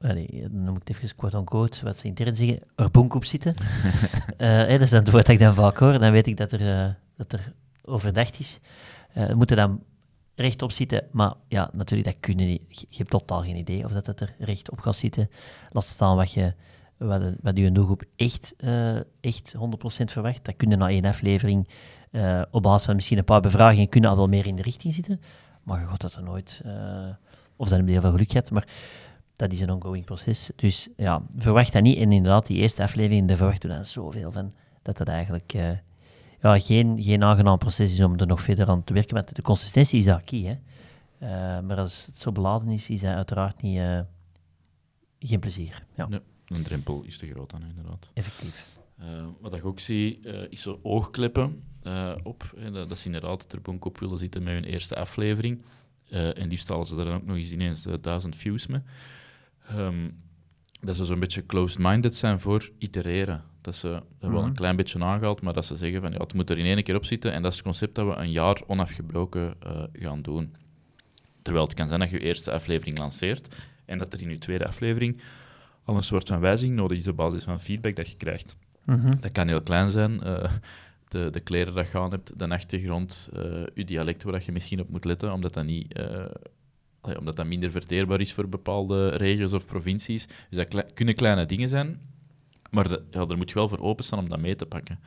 Allee, 0.00 0.40
dan 0.50 0.64
noem 0.64 0.76
ik 0.76 0.88
het 0.88 0.96
even 0.96 1.16
quote-unquote, 1.16 1.84
wat 1.84 1.96
ze 1.96 2.06
intern 2.06 2.36
zeggen, 2.36 2.60
er 2.76 2.90
bonk 2.90 3.14
op 3.14 3.24
zitten. 3.24 3.54
uh, 4.38 4.68
dat 4.68 4.80
is 4.80 4.90
dan 4.90 5.00
het 5.00 5.10
woord 5.10 5.26
dat 5.26 5.34
ik 5.34 5.40
dan 5.40 5.54
vaak 5.54 5.78
hoor. 5.78 5.98
Dan 5.98 6.12
weet 6.12 6.26
ik 6.26 6.36
dat 6.36 6.52
er, 6.52 6.60
uh, 6.60 6.92
dat 7.16 7.32
er 7.32 7.52
overdacht 7.84 8.38
is. 8.38 8.60
Uh, 9.16 9.26
we 9.26 9.34
moeten 9.34 9.56
dan 9.56 9.82
rechtop 10.34 10.72
zitten, 10.72 11.08
maar 11.10 11.34
ja, 11.48 11.70
natuurlijk, 11.72 12.10
dat 12.10 12.20
kun 12.20 12.38
je 12.38 12.44
niet. 12.44 12.80
Je 12.88 12.96
hebt 12.96 13.10
totaal 13.10 13.42
geen 13.42 13.56
idee 13.56 13.84
of 13.84 13.92
dat 13.92 14.06
het 14.06 14.20
er 14.20 14.34
rechtop 14.38 14.80
gaat 14.80 14.96
zitten. 14.96 15.30
Laat 15.68 15.84
staan 15.84 16.16
wat 16.16 16.32
je 16.32 16.54
wat, 17.06 17.22
wat 17.40 17.56
je 17.56 17.72
doelgroep 17.72 18.02
echt, 18.16 18.54
uh, 18.58 18.96
echt 19.20 19.54
100% 19.56 19.58
verwacht. 20.04 20.44
Dat 20.44 20.56
kunnen 20.56 20.78
na 20.78 20.88
één 20.88 21.04
aflevering 21.04 21.68
uh, 22.10 22.42
op 22.50 22.62
basis 22.62 22.86
van 22.86 22.94
misschien 22.94 23.18
een 23.18 23.24
paar 23.24 23.40
bevragingen 23.40 23.88
kunnen 23.88 24.10
al 24.10 24.16
wel 24.16 24.26
meer 24.26 24.46
in 24.46 24.56
de 24.56 24.62
richting 24.62 24.94
zitten. 24.94 25.20
Maar 25.62 25.80
je 25.80 25.86
dat 25.96 26.14
er 26.14 26.22
nooit... 26.22 26.62
Uh, 26.66 26.72
of 27.56 27.70
heb 27.70 27.86
je 27.86 27.92
heel 27.92 28.00
veel 28.00 28.10
geluk 28.10 28.30
gehad, 28.30 28.50
maar 28.50 28.68
dat 29.36 29.52
is 29.52 29.60
een 29.60 29.70
ongoing 29.70 30.04
proces. 30.04 30.50
Dus 30.56 30.88
ja, 30.96 31.22
verwacht 31.36 31.72
dat 31.72 31.82
niet. 31.82 31.98
En 31.98 32.12
inderdaad, 32.12 32.46
die 32.46 32.56
eerste 32.56 32.82
aflevering, 32.82 33.28
daar 33.28 33.36
verwachten 33.36 33.68
we 33.68 33.74
dan 33.74 33.84
zoveel 33.84 34.32
van, 34.32 34.52
dat 34.82 34.96
dat 34.96 35.08
eigenlijk 35.08 35.52
ja, 36.40 36.58
geen, 36.58 37.02
geen 37.02 37.24
aangenaam 37.24 37.58
proces 37.58 37.92
is 37.92 38.00
om 38.00 38.18
er 38.18 38.26
nog 38.26 38.40
verder 38.40 38.68
aan 38.68 38.84
te 38.84 38.92
werken. 38.92 39.14
Want 39.14 39.36
de 39.36 39.42
consistentie 39.42 39.98
is 39.98 40.04
daar 40.04 40.22
key, 40.22 40.60
maar 41.62 41.76
als 41.76 42.06
het 42.06 42.18
zo 42.18 42.32
beladen 42.32 42.68
is, 42.68 42.90
is 42.90 43.00
dat 43.00 43.14
uiteraard 43.14 43.62
niet, 43.62 43.80
geen 45.18 45.40
plezier. 45.40 45.84
Ja. 45.94 46.08
Een 46.52 46.62
drempel 46.62 47.02
is 47.02 47.18
te 47.18 47.26
groot 47.26 47.50
dan, 47.50 47.62
inderdaad. 47.68 48.10
Effectief. 48.14 48.80
Uh, 49.00 49.26
wat 49.40 49.56
ik 49.56 49.64
ook 49.64 49.80
zie, 49.80 50.20
uh, 50.22 50.40
is 50.48 50.62
zo 50.62 50.80
oogkleppen 50.82 51.62
uh, 51.86 52.12
op. 52.22 52.52
Hè, 52.56 52.70
dat, 52.70 52.88
dat 52.88 52.98
ze 52.98 53.06
inderdaad 53.06 53.52
er 53.52 53.60
bonk 53.60 53.84
op 53.84 53.98
willen 53.98 54.18
zitten 54.18 54.42
met 54.42 54.52
hun 54.52 54.64
eerste 54.64 54.96
aflevering. 54.96 55.62
en 56.08 56.48
liefst 56.48 56.68
halen 56.68 56.86
ze 56.86 56.96
er 56.96 57.04
dan 57.04 57.14
ook 57.14 57.26
nog 57.26 57.36
eens 57.36 57.52
ineens 57.52 57.86
duizend 58.00 58.36
views 58.36 58.66
mee. 58.66 58.80
Um, 59.70 60.20
dat 60.80 60.96
ze 60.96 61.04
zo'n 61.04 61.20
beetje 61.20 61.46
closed-minded 61.46 62.16
zijn 62.16 62.40
voor 62.40 62.70
itereren. 62.78 63.44
Dat 63.60 63.74
ze 63.74 64.02
dat 64.18 64.30
wel 64.30 64.38
een 64.38 64.44
mhm. 64.44 64.54
klein 64.54 64.76
beetje 64.76 65.04
aangehaald, 65.04 65.40
maar 65.40 65.52
dat 65.52 65.64
ze 65.64 65.76
zeggen 65.76 66.00
van 66.00 66.12
ja, 66.12 66.18
het 66.18 66.34
moet 66.34 66.50
er 66.50 66.58
in 66.58 66.64
één 66.64 66.82
keer 66.82 66.96
op 66.96 67.04
zitten. 67.04 67.32
En 67.32 67.42
dat 67.42 67.50
is 67.50 67.56
het 67.56 67.66
concept 67.66 67.94
dat 67.94 68.06
we 68.06 68.14
een 68.14 68.30
jaar 68.30 68.62
onafgebroken 68.66 69.54
gaan 69.92 70.22
doen. 70.22 70.54
Terwijl 71.42 71.64
het 71.64 71.74
kan 71.74 71.88
zijn 71.88 72.00
dat 72.00 72.10
je 72.10 72.16
je 72.16 72.24
eerste 72.24 72.52
aflevering 72.52 72.98
lanceert 72.98 73.54
en 73.84 73.98
dat 73.98 74.12
er 74.12 74.20
in 74.20 74.30
je 74.30 74.38
tweede 74.38 74.66
aflevering 74.66 75.20
al 75.84 75.96
een 75.96 76.02
soort 76.02 76.28
van 76.28 76.40
wijziging 76.40 76.76
nodig 76.76 76.98
is 76.98 77.08
op 77.08 77.16
basis 77.16 77.44
van 77.44 77.60
feedback 77.60 77.96
dat 77.96 78.08
je 78.08 78.16
krijgt. 78.16 78.56
Mhm. 78.84 79.12
Dat 79.20 79.32
kan 79.32 79.48
heel 79.48 79.62
klein 79.62 79.90
zijn. 79.90 80.20
Uh, 80.26 80.44
de, 81.12 81.30
de 81.30 81.40
kleren 81.40 81.74
dat 81.74 81.90
je 81.90 81.98
aan 81.98 82.10
hebt, 82.10 82.38
de 82.38 82.48
achtergrond, 82.48 83.30
uh, 83.36 83.42
je 83.74 83.84
dialect 83.84 84.22
waar 84.22 84.42
je 84.44 84.52
misschien 84.52 84.80
op 84.80 84.88
moet 84.88 85.04
letten, 85.04 85.32
omdat 85.32 85.54
dat, 85.54 85.64
niet, 85.64 85.98
uh, 85.98 87.18
omdat 87.18 87.36
dat 87.36 87.46
minder 87.46 87.70
verteerbaar 87.70 88.20
is 88.20 88.32
voor 88.32 88.48
bepaalde 88.48 89.08
regio's 89.08 89.52
of 89.52 89.66
provincies. 89.66 90.26
Dus 90.50 90.66
dat 90.66 90.92
kunnen 90.94 91.14
kleine 91.14 91.46
dingen 91.46 91.68
zijn, 91.68 92.00
maar 92.70 92.88
de, 92.88 93.02
ja, 93.10 93.26
daar 93.26 93.36
moet 93.36 93.48
je 93.48 93.54
wel 93.54 93.68
voor 93.68 93.78
openstaan 93.78 94.18
om 94.18 94.28
dat 94.28 94.40
mee 94.40 94.56
te 94.56 94.66
pakken. 94.66 94.98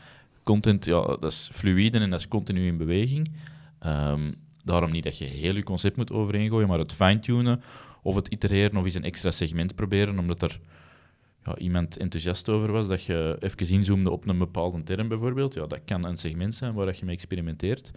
content, 0.43 0.85
ja, 0.85 1.01
dat 1.01 1.31
is 1.31 1.49
fluïde 1.53 1.99
en 1.99 2.09
dat 2.09 2.19
is 2.19 2.27
continu 2.27 2.67
in 2.67 2.77
beweging. 2.77 3.31
Ehm, 3.79 4.31
daarom 4.63 4.91
niet 4.91 5.03
dat 5.03 5.17
je 5.17 5.25
heel 5.25 5.55
je 5.55 5.63
concept 5.63 5.97
moet 5.97 6.11
overeengooien, 6.11 6.67
maar 6.67 6.79
het 6.79 6.93
fine-tunen 6.93 7.61
of 8.05 8.15
het 8.15 8.27
itereren 8.27 8.77
of 8.77 8.83
eens 8.83 8.93
een 8.93 9.03
extra 9.03 9.31
segment 9.31 9.75
proberen, 9.75 10.19
omdat 10.19 10.41
er 10.41 10.59
ja, 11.43 11.57
iemand 11.57 11.97
enthousiast 11.97 12.49
over 12.49 12.71
was, 12.71 12.87
dat 12.87 13.03
je 13.03 13.37
even 13.39 13.69
inzoomde 13.69 14.11
op 14.11 14.27
een 14.27 14.37
bepaalde 14.37 14.83
term 14.83 15.07
bijvoorbeeld. 15.07 15.53
Ja, 15.53 15.65
dat 15.67 15.79
kan 15.85 16.05
een 16.05 16.17
segment 16.17 16.55
zijn 16.55 16.73
waar 16.73 16.95
je 16.97 17.05
mee 17.05 17.15
experimenteert. 17.15 17.91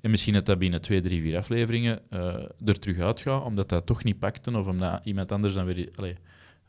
En 0.00 0.10
misschien 0.10 0.34
dat 0.34 0.46
dat 0.46 0.58
binnen 0.58 0.80
twee, 0.80 1.00
drie, 1.00 1.22
vier 1.22 1.36
afleveringen 1.36 2.00
uh, 2.10 2.34
er 2.64 2.78
terug 2.78 2.98
uitgaat, 2.98 3.44
omdat 3.44 3.68
dat 3.68 3.86
toch 3.86 4.04
niet 4.04 4.18
pakte 4.18 4.56
of 4.56 4.66
omdat 4.66 5.00
iemand 5.04 5.32
anders 5.32 5.54
dan 5.54 5.64
weer... 5.64 5.88
Allee, 5.94 6.16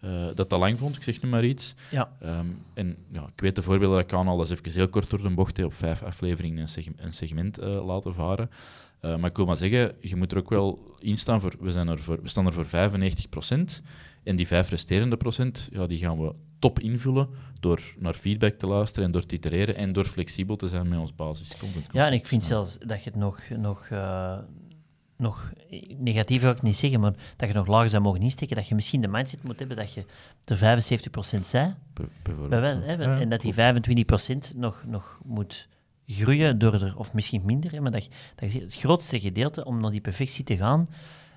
uh, 0.05 0.25
dat 0.33 0.49
dat 0.49 0.59
lang 0.59 0.79
vond, 0.79 0.95
ik 0.95 1.03
zeg 1.03 1.21
nu 1.21 1.29
maar 1.29 1.45
iets. 1.45 1.75
Ja. 1.91 2.11
Um, 2.23 2.63
en 2.73 2.97
ja, 3.11 3.21
ik 3.21 3.41
weet 3.41 3.55
de 3.55 3.61
voorbeelden 3.61 3.95
dat 3.95 4.05
ik 4.05 4.07
kan 4.11 4.27
al, 4.27 4.37
dat 4.37 4.45
is 4.49 4.59
even 4.59 4.71
heel 4.71 4.89
kort 4.89 5.09
door 5.09 5.21
de 5.21 5.29
bocht, 5.29 5.63
op 5.63 5.73
vijf 5.73 6.03
afleveringen 6.03 6.61
een, 6.61 6.67
seg 6.67 6.85
een 6.95 7.13
segment 7.13 7.59
uh, 7.59 7.85
laten 7.85 8.13
varen. 8.13 8.49
Uh, 9.01 9.15
maar 9.15 9.29
ik 9.29 9.35
wil 9.35 9.45
maar 9.45 9.57
zeggen, 9.57 9.95
je 10.01 10.15
moet 10.15 10.31
er 10.31 10.37
ook 10.37 10.49
wel 10.49 10.95
in 10.99 11.17
staan 11.17 11.41
voor, 11.41 11.53
we, 11.59 11.71
zijn 11.71 11.87
er 11.87 11.99
voor, 11.99 12.21
we 12.21 12.27
staan 12.27 12.45
er 12.45 12.53
voor 12.53 12.65
95%. 12.65 13.83
En 14.23 14.35
die 14.35 14.47
vijf 14.47 14.69
resterende 14.69 15.17
procent, 15.17 15.69
ja, 15.71 15.87
die 15.87 15.97
gaan 15.97 16.21
we 16.21 16.33
top 16.59 16.79
invullen 16.79 17.29
door 17.59 17.81
naar 17.97 18.13
feedback 18.13 18.53
te 18.53 18.67
luisteren 18.67 19.05
en 19.05 19.11
door 19.11 19.25
te 19.25 19.35
itereren 19.35 19.75
en 19.75 19.93
door 19.93 20.05
flexibel 20.05 20.55
te 20.55 20.67
zijn 20.67 20.89
met 20.89 20.99
ons 20.99 21.15
basiscontent. 21.15 21.87
Ja, 21.91 22.07
en 22.07 22.13
ik 22.13 22.27
vind 22.27 22.43
zelfs 22.43 22.77
dat 22.77 23.03
je 23.03 23.09
het 23.09 23.19
nog, 23.19 23.49
nog, 23.49 23.87
nog 25.17 25.51
negatief 25.97 26.41
wil 26.41 26.51
ik 26.51 26.61
niet 26.61 26.75
zeggen, 26.75 26.99
maar 26.99 27.13
dat 27.35 27.47
je 27.47 27.53
nog 27.55 27.67
lager 27.67 27.89
zou 27.89 28.03
mogen 28.03 28.21
insteken, 28.21 28.55
dat 28.55 28.67
je 28.67 28.75
misschien 28.75 29.01
de 29.01 29.07
mindset 29.07 29.43
moet 29.43 29.59
hebben 29.59 29.77
dat 29.77 29.93
je 29.93 30.05
er 30.43 30.81
75% 31.37 31.39
zij, 31.41 31.75
bijvoorbeeld. 32.23 32.85
Ja, 32.85 33.19
en 33.19 33.29
dat 33.29 33.41
die 33.41 33.53
25% 34.53 34.55
nog, 34.55 34.83
nog 34.85 35.19
moet 35.23 35.67
groeien 36.07 36.57
door 36.57 36.73
er, 36.73 36.97
of 36.97 37.13
misschien 37.13 37.41
minder, 37.45 37.71
hè, 37.71 37.79
maar 37.79 37.91
dat, 37.91 38.07
dat 38.35 38.53
je 38.53 38.59
het 38.59 38.75
grootste 38.75 39.19
gedeelte 39.19 39.65
om 39.65 39.81
naar 39.81 39.91
die 39.91 40.01
perfectie 40.01 40.43
te 40.43 40.57
gaan, 40.57 40.87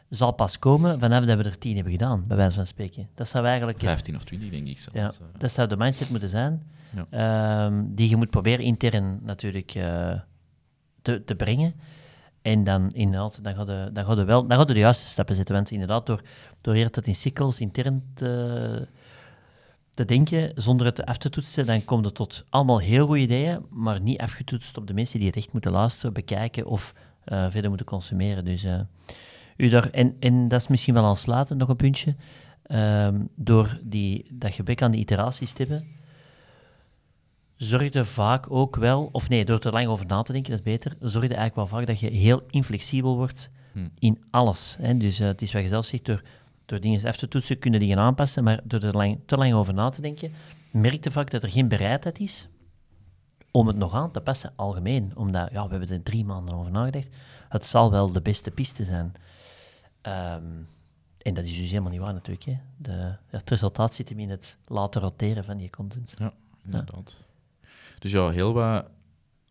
zal 0.08 0.32
pas 0.32 0.58
komen 0.58 1.00
vanaf 1.00 1.24
dat 1.24 1.36
we 1.36 1.44
er 1.44 1.58
tien 1.58 1.74
hebben 1.74 1.92
gedaan, 1.92 2.24
bij 2.26 2.36
wijze 2.36 2.56
van 2.56 2.66
spreken. 2.66 3.08
Dat 3.14 3.28
zou 3.28 3.46
eigenlijk... 3.46 3.78
15 3.78 4.16
of 4.16 4.24
20, 4.24 4.50
denk 4.50 4.66
ik 4.66 4.78
zelfs. 4.78 4.98
Ja, 5.18 5.24
eh. 5.24 5.38
dat 5.38 5.50
zou 5.50 5.68
de 5.68 5.76
mindset 5.76 6.10
moeten 6.10 6.28
zijn, 6.28 6.62
ja. 7.10 7.66
um, 7.66 7.94
die 7.94 8.08
je 8.08 8.16
moet 8.16 8.30
proberen 8.30 8.64
intern 8.64 9.20
natuurlijk 9.22 9.74
uh, 9.74 10.12
te, 11.02 11.24
te 11.24 11.34
brengen. 11.34 11.74
En 12.42 12.64
dan 12.64 12.88
inderdaad, 12.90 13.44
dan 13.44 13.54
je, 13.54 13.90
dan 13.92 14.26
wel 14.26 14.46
dan 14.46 14.66
de 14.66 14.74
juiste 14.74 15.06
stappen 15.06 15.34
zetten. 15.34 15.54
Want 15.54 15.70
inderdaad, 15.70 16.06
door, 16.06 16.22
door 16.60 16.74
eerst 16.74 16.96
het 16.96 17.06
in 17.06 17.14
cycles 17.14 17.60
intern 17.60 18.02
te, 18.14 20.04
denken, 20.04 20.52
zonder 20.54 20.86
het 20.86 21.04
af 21.04 21.18
te 21.18 21.30
toetsen, 21.30 21.66
dan 21.66 21.84
komt 21.84 22.04
het 22.04 22.14
tot 22.14 22.44
allemaal 22.48 22.78
heel 22.78 23.06
goede 23.06 23.20
ideeën, 23.20 23.66
maar 23.70 24.00
niet 24.00 24.20
afgetoetst 24.20 24.76
op 24.76 24.86
de 24.86 24.94
mensen 24.94 25.18
die 25.18 25.28
het 25.28 25.36
echt 25.36 25.52
moeten 25.52 25.72
luisteren, 25.72 26.12
bekijken 26.12 26.66
of 26.66 26.94
uh, 27.26 27.46
verder 27.50 27.68
moeten 27.68 27.86
consumeren. 27.86 28.44
Dus... 28.44 28.64
Uh, 28.64 28.80
u 29.56 29.68
daar, 29.68 29.90
en, 29.90 30.16
en 30.20 30.48
dat 30.48 30.60
is 30.60 30.68
misschien 30.68 30.94
wel 30.94 31.04
aansluitend 31.04 31.58
nog 31.58 31.68
een 31.68 31.76
puntje. 31.76 32.14
Um, 32.70 33.28
door 33.34 33.78
die, 33.82 34.26
dat 34.32 34.52
gebrek 34.52 34.82
aan 34.82 34.90
die 34.90 35.00
iteraties 35.00 35.52
te 35.52 35.62
hebben, 35.62 35.86
zorgde 37.58 38.04
vaak 38.04 38.50
ook 38.50 38.76
wel, 38.76 39.08
of 39.12 39.28
nee, 39.28 39.44
door 39.44 39.58
er 39.58 39.72
lang 39.72 39.86
over 39.86 40.06
na 40.06 40.22
te 40.22 40.32
denken, 40.32 40.50
dat 40.50 40.58
is 40.58 40.64
beter, 40.64 40.96
zorgde 41.00 41.34
eigenlijk 41.34 41.54
wel 41.54 41.78
vaak 41.78 41.86
dat 41.86 42.00
je 42.00 42.10
heel 42.10 42.42
inflexibel 42.50 43.16
wordt 43.16 43.50
hmm. 43.72 43.90
in 43.98 44.22
alles. 44.30 44.76
Hè. 44.80 44.96
Dus 44.96 45.20
uh, 45.20 45.26
het 45.26 45.42
is 45.42 45.52
wat 45.52 45.62
je 45.62 45.68
zelf 45.68 45.84
zegt, 45.84 46.04
door, 46.04 46.22
door 46.66 46.80
dingen 46.80 47.06
af 47.06 47.16
te 47.16 47.28
toetsen 47.28 47.58
kunnen 47.58 47.80
die 47.80 47.88
gaan 47.88 47.98
aanpassen, 48.04 48.44
maar 48.44 48.60
door 48.64 48.80
er 48.80 48.96
lang, 48.96 49.18
te 49.26 49.36
lang 49.36 49.52
over 49.52 49.74
na 49.74 49.88
te 49.88 50.00
denken, 50.00 50.32
merkte 50.70 51.10
vaak 51.10 51.30
dat 51.30 51.42
er 51.42 51.50
geen 51.50 51.68
bereidheid 51.68 52.18
is 52.18 52.48
om 53.50 53.66
het 53.66 53.76
nog 53.76 53.94
aan 53.94 54.10
te 54.12 54.20
passen, 54.20 54.52
algemeen. 54.56 55.16
Omdat, 55.16 55.50
ja, 55.52 55.64
we 55.64 55.70
hebben 55.70 55.88
er 55.88 56.02
drie 56.02 56.24
maanden 56.24 56.54
over 56.54 56.70
nagedacht. 56.70 57.08
Het 57.48 57.64
zal 57.64 57.90
wel 57.90 58.12
de 58.12 58.22
beste 58.22 58.50
piste 58.50 58.84
zijn. 58.84 59.12
Um, 60.02 60.68
en 61.18 61.34
dat 61.34 61.44
is 61.44 61.56
dus 61.56 61.70
helemaal 61.70 61.90
niet 61.90 62.00
waar 62.00 62.12
natuurlijk. 62.12 62.44
Hè. 62.44 62.58
De, 62.76 63.16
het 63.26 63.50
resultaat 63.50 63.94
zit 63.94 64.08
hem 64.08 64.18
in 64.18 64.30
het 64.30 64.56
laten 64.66 65.00
roteren 65.00 65.44
van 65.44 65.58
je 65.58 65.70
content. 65.70 66.14
Ja, 66.18 66.32
inderdaad. 66.64 67.16
Ja. 67.18 67.26
Dus 67.98 68.12
ja, 68.12 68.28
heel 68.28 68.52
wat 68.52 68.84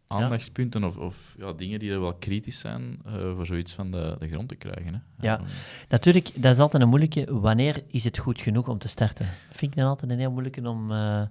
aandachtspunten 0.07 0.83
of, 0.83 0.97
of 0.97 1.35
ja, 1.37 1.53
dingen 1.53 1.79
die 1.79 1.91
er 1.91 1.99
wel 1.99 2.13
kritisch 2.13 2.59
zijn 2.59 2.99
uh, 3.07 3.13
voor 3.35 3.45
zoiets 3.45 3.73
van 3.73 3.91
de, 3.91 4.15
de 4.19 4.27
grond 4.27 4.49
te 4.49 4.55
krijgen. 4.55 4.93
Hè. 4.93 5.27
Ja, 5.27 5.39
um, 5.39 5.45
natuurlijk, 5.89 6.31
dat 6.35 6.53
is 6.53 6.59
altijd 6.59 6.83
een 6.83 6.89
moeilijke. 6.89 7.39
Wanneer 7.39 7.83
is 7.87 8.03
het 8.03 8.17
goed 8.17 8.41
genoeg 8.41 8.67
om 8.67 8.77
te 8.77 8.87
starten? 8.87 9.25
Dat 9.25 9.57
vind 9.57 9.71
ik 9.71 9.77
dan 9.77 9.87
altijd 9.87 10.11
een 10.11 10.19
heel 10.19 10.31
moeilijke 10.31 10.69
om... 10.69 10.91
Uh, 10.91 11.21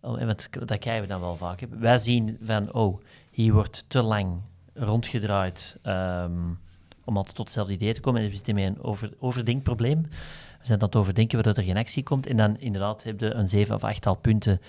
om 0.00 0.26
want 0.26 0.48
dat 0.66 0.78
krijgen 0.78 1.02
we 1.02 1.08
dan 1.08 1.20
wel 1.20 1.36
vaak. 1.36 1.60
Hè. 1.60 1.66
Wij 1.68 1.98
zien 1.98 2.38
van, 2.42 2.72
oh, 2.72 3.00
hier 3.30 3.52
wordt 3.52 3.84
te 3.86 4.02
lang 4.02 4.40
rondgedraaid... 4.74 5.78
Um, 5.86 6.58
om 7.06 7.16
altijd 7.16 7.34
tot 7.34 7.44
hetzelfde 7.44 7.72
idee 7.72 7.94
te 7.94 8.00
komen. 8.00 8.22
En 8.22 8.28
we 8.28 8.34
zitten 8.34 8.54
met 8.54 8.64
een 8.64 8.82
over, 8.82 9.10
overdenkprobleem. 9.18 10.02
We 10.02 10.66
zijn 10.66 10.80
aan 10.80 10.86
het 10.86 10.96
overdenken 10.96 11.34
waardoor 11.34 11.62
er 11.62 11.68
geen 11.68 11.76
actie 11.76 12.02
komt. 12.02 12.26
En 12.26 12.36
dan 12.36 12.58
inderdaad 12.58 13.02
heb 13.02 13.20
je 13.20 13.34
een 13.34 13.48
zeven 13.48 13.74
of 13.74 13.84
achttal 13.84 14.14
punten 14.14 14.60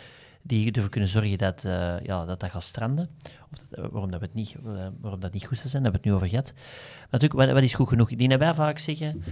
die 0.47 0.71
ervoor 0.71 0.89
kunnen 0.89 1.09
zorgen 1.09 1.37
dat, 1.37 1.63
uh, 1.65 1.99
ja, 2.03 2.25
dat 2.25 2.39
dat 2.39 2.51
gaat 2.51 2.63
stranden. 2.63 3.09
Of 3.51 3.59
eh, 3.71 3.85
waarom, 3.91 4.11
dat 4.11 4.19
we 4.19 4.25
het 4.25 4.35
niet, 4.35 4.55
uh, 4.65 4.87
waarom 5.01 5.19
dat 5.19 5.33
niet 5.33 5.45
goed 5.45 5.57
zou 5.57 5.69
zijn, 5.69 5.83
hebben 5.83 6.01
we 6.01 6.07
het 6.07 6.17
nu 6.17 6.23
over 6.23 6.29
gehad. 6.29 6.53
Maar 6.55 7.07
natuurlijk, 7.09 7.39
wat, 7.39 7.51
wat 7.51 7.63
is 7.63 7.73
goed 7.73 7.87
genoeg? 7.87 8.09
Die 8.09 8.37
wij 8.37 8.53
vaak 8.53 8.77
zeggen, 8.77 9.23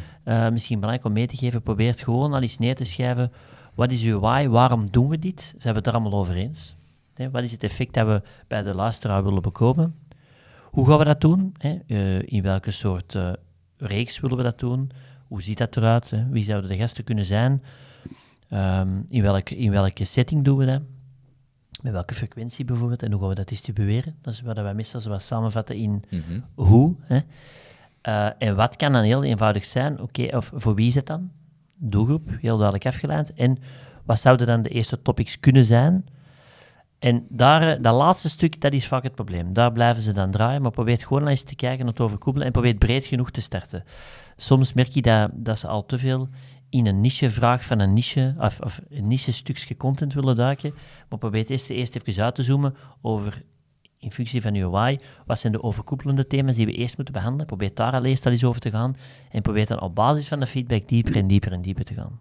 misschien 0.52 0.80
belangrijk 0.80 1.08
om 1.08 1.13
mee 1.13 1.28
te 1.28 1.38
geven, 1.38 1.62
probeert 1.62 2.02
gewoon 2.02 2.34
al 2.34 2.41
eens 2.41 2.58
neer 2.58 2.76
te 2.76 2.84
schrijven, 2.84 3.32
wat 3.73 3.91
is 3.91 4.04
uw 4.04 4.19
why, 4.19 4.47
waarom 4.47 4.89
doen 4.89 5.08
we 5.08 5.19
dit? 5.19 5.41
Ze 5.41 5.54
hebben 5.58 5.84
het 5.84 5.88
er 5.88 5.93
allemaal 5.93 6.19
over 6.19 6.36
eens. 6.36 6.76
wat 7.32 7.43
is 7.43 7.52
het 7.52 7.63
effect 7.63 7.93
dat 7.93 8.08
we 8.08 8.21
bij 8.47 8.63
de 8.63 8.73
luisteraar 8.73 9.23
willen 9.23 9.41
bekomen? 9.41 9.95
Hoe 10.63 10.88
gaan 10.88 10.97
we 10.97 11.04
dat 11.04 11.21
doen? 11.21 11.56
In 12.26 12.41
welke 12.41 12.71
soort 12.71 13.17
reeks 13.78 14.19
willen 14.19 14.38
we 14.38 14.43
dat 14.43 14.60
doen? 14.60 14.91
Hoe 15.28 15.41
ziet 15.41 15.58
dat 15.58 15.78
eruit? 15.78 16.13
Wie 16.30 16.43
zouden 16.43 16.69
de 16.69 16.78
gasten 16.78 17.04
kunnen 17.04 17.26
zijn? 17.26 17.63
Um, 18.54 19.04
in, 19.08 19.21
welke, 19.21 19.56
in 19.56 19.71
welke 19.71 20.04
setting 20.04 20.43
doen 20.43 20.58
we 20.58 20.65
dat? 20.65 20.82
Met 21.83 21.93
welke 21.93 22.13
frequentie 22.13 22.65
bijvoorbeeld? 22.65 23.03
En 23.03 23.11
hoe 23.11 23.19
gaan 23.19 23.29
we 23.29 23.35
dat 23.35 23.47
distribueren? 23.47 24.15
Dat 24.21 24.33
is 24.33 24.41
wat 24.41 24.55
wij 24.55 24.73
meestal 24.73 24.99
zo 24.99 25.09
wat 25.09 25.21
samenvatten 25.21 25.75
in 25.75 26.03
mm 26.09 26.23
-hmm. 26.27 26.43
hoe. 26.55 26.95
Hè? 27.01 27.19
Uh, 28.07 28.29
en 28.37 28.55
wat 28.55 28.75
kan 28.75 28.91
dan 28.91 29.03
heel 29.03 29.23
eenvoudig 29.23 29.65
zijn? 29.65 29.93
Oké, 29.93 30.21
okay, 30.21 30.37
of 30.37 30.51
voor 30.55 30.75
wie 30.75 30.87
is 30.87 30.95
het 30.95 31.05
dan? 31.05 31.31
Doelgroep, 31.77 32.29
heel 32.29 32.55
duidelijk 32.55 32.85
afgeleid. 32.85 33.33
En 33.33 33.57
wat 34.05 34.19
zouden 34.19 34.47
dan 34.47 34.61
de 34.61 34.69
eerste 34.69 35.01
topics 35.01 35.39
kunnen 35.39 35.65
zijn? 35.65 36.05
En 36.99 37.25
daar, 37.29 37.67
eh, 37.67 37.81
dat 37.81 37.93
laatste 37.93 38.29
stuk, 38.29 38.61
dat 38.61 38.73
is 38.73 38.87
vaak 38.87 39.03
het 39.03 39.15
probleem. 39.15 39.53
Daar 39.53 39.71
blijven 39.71 40.01
ze 40.01 40.13
dan 40.13 40.31
draaien, 40.31 40.61
maar 40.61 40.71
probeer 40.71 40.97
gewoon 40.97 41.27
eens 41.27 41.43
te 41.43 41.55
kijken 41.55 41.87
het 41.87 41.99
overkoepelen 41.99 42.47
en 42.47 42.53
probeer 42.53 42.75
breed 42.75 43.05
genoeg 43.05 43.31
te 43.31 43.41
starten. 43.41 43.83
Soms 44.35 44.73
merk 44.73 44.87
je 44.87 45.01
dat, 45.01 45.29
dat 45.33 45.59
ze 45.59 45.67
al 45.67 45.85
te 45.85 45.97
veel 45.97 46.29
in 46.73 46.86
een 46.86 47.01
niche-vraag 47.01 47.65
van 47.65 47.79
een 47.79 47.93
niche, 47.93 48.36
of, 48.38 48.59
of 48.59 48.81
een 48.89 49.07
niche-stukje 49.07 49.77
content 49.77 50.13
willen 50.13 50.36
duiken, 50.36 50.73
maar 51.09 51.19
probeer 51.19 51.45
eerst, 51.45 51.69
eerst 51.69 51.95
even 51.95 52.23
uit 52.23 52.36
te 52.36 52.43
zoomen 52.43 52.75
over, 53.01 53.41
in 53.97 54.12
functie 54.12 54.41
van 54.41 54.53
je 54.53 54.69
why, 54.69 54.97
wat 55.25 55.39
zijn 55.39 55.53
de 55.53 55.63
overkoepelende 55.63 56.27
thema's 56.27 56.55
die 56.55 56.65
we 56.65 56.71
eerst 56.71 56.95
moeten 56.95 57.13
behandelen. 57.13 57.45
Probeer 57.45 57.73
daar 57.73 57.93
al 57.93 58.05
eerst 58.05 58.25
al 58.25 58.31
eens 58.31 58.43
over 58.43 58.62
te 58.62 58.71
gaan 58.71 58.95
en 59.31 59.41
probeer 59.41 59.67
dan 59.67 59.81
op 59.81 59.95
basis 59.95 60.27
van 60.27 60.39
de 60.39 60.45
feedback 60.45 60.88
dieper 60.88 61.15
en 61.15 61.27
dieper 61.27 61.51
en 61.51 61.62
dieper 61.62 61.83
te 61.83 61.93
gaan. 61.93 62.19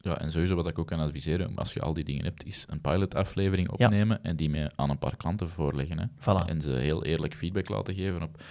Ja, 0.00 0.20
en 0.20 0.30
sowieso 0.30 0.54
wat 0.54 0.68
ik 0.68 0.78
ook 0.78 0.86
kan 0.86 1.00
adviseren, 1.00 1.56
als 1.56 1.72
je 1.72 1.80
al 1.80 1.92
die 1.92 2.04
dingen 2.04 2.24
hebt, 2.24 2.44
is 2.44 2.64
een 2.68 2.80
pilot-aflevering 2.80 3.70
opnemen 3.70 4.24
en 4.24 4.36
die 4.36 4.50
mee 4.50 4.66
aan 4.74 4.90
een 4.90 4.98
paar 4.98 5.16
klanten 5.16 5.48
voorleggen. 5.48 5.98
Hè. 5.98 6.04
Voilà. 6.06 6.48
En 6.48 6.60
ze 6.60 6.70
heel 6.70 7.04
eerlijk 7.04 7.34
feedback 7.34 7.68
laten 7.68 7.94
geven 7.94 8.22
op... 8.22 8.42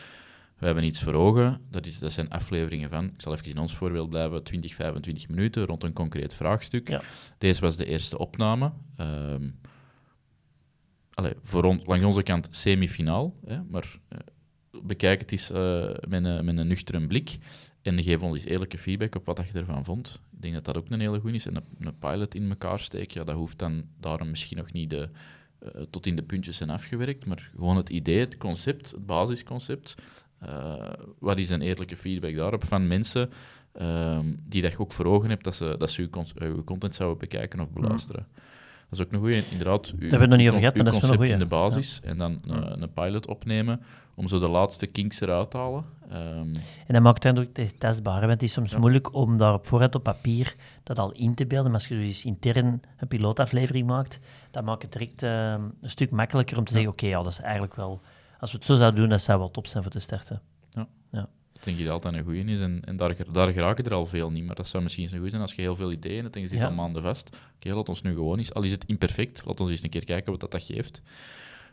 We 0.57 0.65
hebben 0.65 0.83
iets 0.83 1.03
voor 1.03 1.13
ogen, 1.13 1.61
dat, 1.69 1.85
is, 1.85 1.99
dat 1.99 2.11
zijn 2.11 2.29
afleveringen 2.29 2.89
van, 2.89 3.05
ik 3.05 3.21
zal 3.21 3.33
even 3.33 3.45
in 3.45 3.57
ons 3.57 3.75
voorbeeld 3.75 4.09
blijven, 4.09 4.43
20, 4.43 4.75
25 4.75 5.29
minuten 5.29 5.65
rond 5.65 5.83
een 5.83 5.93
concreet 5.93 6.33
vraagstuk. 6.33 6.89
Ja. 6.89 7.01
Deze 7.37 7.61
was 7.61 7.77
de 7.77 7.85
eerste 7.85 8.17
opname. 8.17 8.71
Um, 9.01 9.59
voor 11.43 11.63
on, 11.63 11.81
langs 11.85 12.05
onze 12.05 12.23
kant 12.23 12.47
semifinaal, 12.51 13.35
hè, 13.45 13.63
maar 13.63 13.99
uh, 14.13 14.19
bekijk 14.83 15.19
het 15.19 15.31
eens 15.31 15.51
uh, 15.51 15.57
met, 16.07 16.23
een, 16.23 16.45
met 16.45 16.57
een 16.57 16.67
nuchtere 16.67 17.07
blik 17.07 17.37
en 17.81 18.03
geef 18.03 18.21
ons 18.21 18.37
eens 18.37 18.45
eerlijke 18.45 18.77
feedback 18.77 19.15
op 19.15 19.25
wat 19.25 19.43
je 19.51 19.59
ervan 19.59 19.85
vond. 19.85 20.21
Ik 20.31 20.41
denk 20.41 20.53
dat 20.53 20.65
dat 20.65 20.77
ook 20.77 20.89
een 20.89 20.99
hele 20.99 21.19
goede 21.19 21.35
is. 21.35 21.45
En 21.45 21.55
een, 21.55 21.63
een, 21.79 21.97
pilot 21.97 22.35
in 22.35 22.49
elkaar 22.49 22.79
steken, 22.79 23.19
ja, 23.19 23.25
dat 23.25 23.35
hoeft 23.35 23.59
dan 23.59 23.83
daarom 23.99 24.29
misschien 24.29 24.57
nog 24.57 24.71
niet 24.71 24.89
de, 24.89 25.09
uh, 25.63 25.81
tot 25.89 26.05
in 26.05 26.15
de 26.15 26.23
puntjes 26.23 26.57
zijn 26.57 26.69
afgewerkt, 26.69 27.25
maar 27.25 27.51
gewoon 27.55 27.77
het 27.77 27.89
idee, 27.89 28.19
het 28.19 28.37
concept, 28.37 28.91
het 28.91 29.05
basisconcept. 29.05 29.95
Uh, 30.45 30.75
wat 31.19 31.37
is 31.37 31.49
een 31.49 31.61
eerlijke 31.61 31.97
feedback 31.97 32.35
daarop 32.35 32.65
van 32.65 32.87
mensen 32.87 33.29
uh, 33.81 34.19
die 34.43 34.61
dat 34.61 34.71
je 34.71 34.79
ook 34.79 34.91
voor 34.91 35.05
ogen 35.05 35.29
hebt, 35.29 35.43
dat 35.43 35.55
ze, 35.55 35.75
dat 35.77 35.91
ze 35.91 36.01
uw, 36.01 36.47
uw 36.47 36.63
content 36.63 36.95
zouden 36.95 37.17
bekijken 37.19 37.59
of 37.59 37.69
beluisteren. 37.69 38.25
Mm. 38.29 38.35
Dat 38.89 38.99
is 38.99 39.05
ook 39.05 39.11
een 39.11 39.19
goede. 39.19 39.43
Inderdaad, 39.51 39.87
u, 39.87 40.09
hebben 40.09 40.09
we 40.09 40.17
het 40.17 40.29
nog 40.29 40.37
niet 40.39 40.47
over 40.47 40.59
gehad, 40.59 40.75
uw 40.75 40.83
maar 40.83 40.91
dat 40.91 41.01
is 41.03 41.09
wel 41.09 41.11
een 41.11 41.17
concept 41.17 41.41
in 41.41 41.47
goeie. 41.49 41.71
de 41.71 41.79
basis 41.79 41.99
en 42.03 42.17
dan 42.17 42.39
een, 42.47 42.81
een 42.81 42.93
pilot 42.93 43.27
opnemen 43.27 43.81
om 44.15 44.27
zo 44.27 44.39
de 44.39 44.47
laatste 44.47 44.87
kinks 44.87 45.21
eruit 45.21 45.51
te 45.51 45.57
halen. 45.57 45.85
Ehm, 46.09 46.55
En 46.87 46.93
dat 46.93 47.01
maakt 47.01 47.23
het 47.23 47.39
ook 47.39 47.53
testbaar. 47.77 48.19
Want 48.19 48.31
het 48.31 48.43
is 48.43 48.51
soms 48.51 48.71
Ja. 48.71 48.79
moeilijk 48.79 49.13
om 49.13 49.37
daar 49.37 49.53
op 49.53 49.65
voorhand 49.67 49.95
op 49.95 50.03
papier 50.03 50.55
dat 50.83 50.99
al 50.99 51.11
in 51.11 51.35
te 51.35 51.45
beelden. 51.45 51.71
Maar 51.71 51.79
als 51.79 51.89
je 51.89 51.95
dus 52.05 52.25
intern 52.25 52.81
een 52.97 53.07
pilootaflevering 53.07 53.87
maakt, 53.87 54.19
dan 54.51 54.63
maakt 54.63 54.81
het 54.81 54.91
direct 54.91 55.23
eh, 55.23 55.51
een 55.81 55.89
stuk 55.89 56.11
makkelijker 56.11 56.57
om 56.57 56.63
te 56.63 56.73
zeggen: 56.73 56.91
oké, 56.91 57.05
ja, 57.05 57.23
dat 57.23 57.31
is 57.31 57.39
eigenlijk 57.39 57.75
wel. 57.75 58.01
Als 58.39 58.51
we 58.51 58.57
het 58.57 58.65
zo 58.65 58.75
zouden 58.75 58.99
doen, 58.99 59.09
dat 59.09 59.21
zou 59.21 59.39
wel 59.39 59.51
top 59.51 59.67
zijn 59.67 59.83
voor 59.83 59.91
te 59.91 59.99
starten. 59.99 60.41
Ik 61.59 61.63
denk 61.63 61.77
dat 61.79 61.89
altijd 61.89 62.13
een 62.13 62.23
goeie 62.23 62.45
is. 62.45 62.59
En, 62.59 62.81
en 62.85 62.97
daar, 62.97 63.15
daar 63.31 63.51
geraken 63.51 63.83
er 63.85 63.93
al 63.93 64.05
veel 64.05 64.31
niet. 64.31 64.45
Maar 64.45 64.55
dat 64.55 64.67
zou 64.67 64.83
misschien 64.83 65.03
eens 65.03 65.11
een 65.11 65.17
goeie 65.17 65.31
zijn 65.33 65.43
als 65.43 65.53
je 65.53 65.61
heel 65.61 65.75
veel 65.75 65.91
ideeën 65.91 66.23
hebt 66.23 66.35
en 66.35 66.41
je 66.41 66.47
zit 66.47 66.59
Ja. 66.59 66.65
al 66.65 66.71
maanden 66.73 67.01
vast. 67.01 67.37
Oké, 67.55 67.73
laat 67.73 67.89
ons 67.89 68.01
nu 68.01 68.13
gewoon 68.13 68.37
eens. 68.37 68.53
Al 68.53 68.63
is 68.63 68.71
het 68.71 68.85
imperfect, 68.85 69.41
laat 69.45 69.59
ons 69.59 69.69
eens 69.69 69.83
een 69.83 69.89
keer 69.89 70.05
kijken 70.05 70.31
wat 70.31 70.39
dat, 70.39 70.51
dat 70.51 70.63
geeft. 70.63 71.01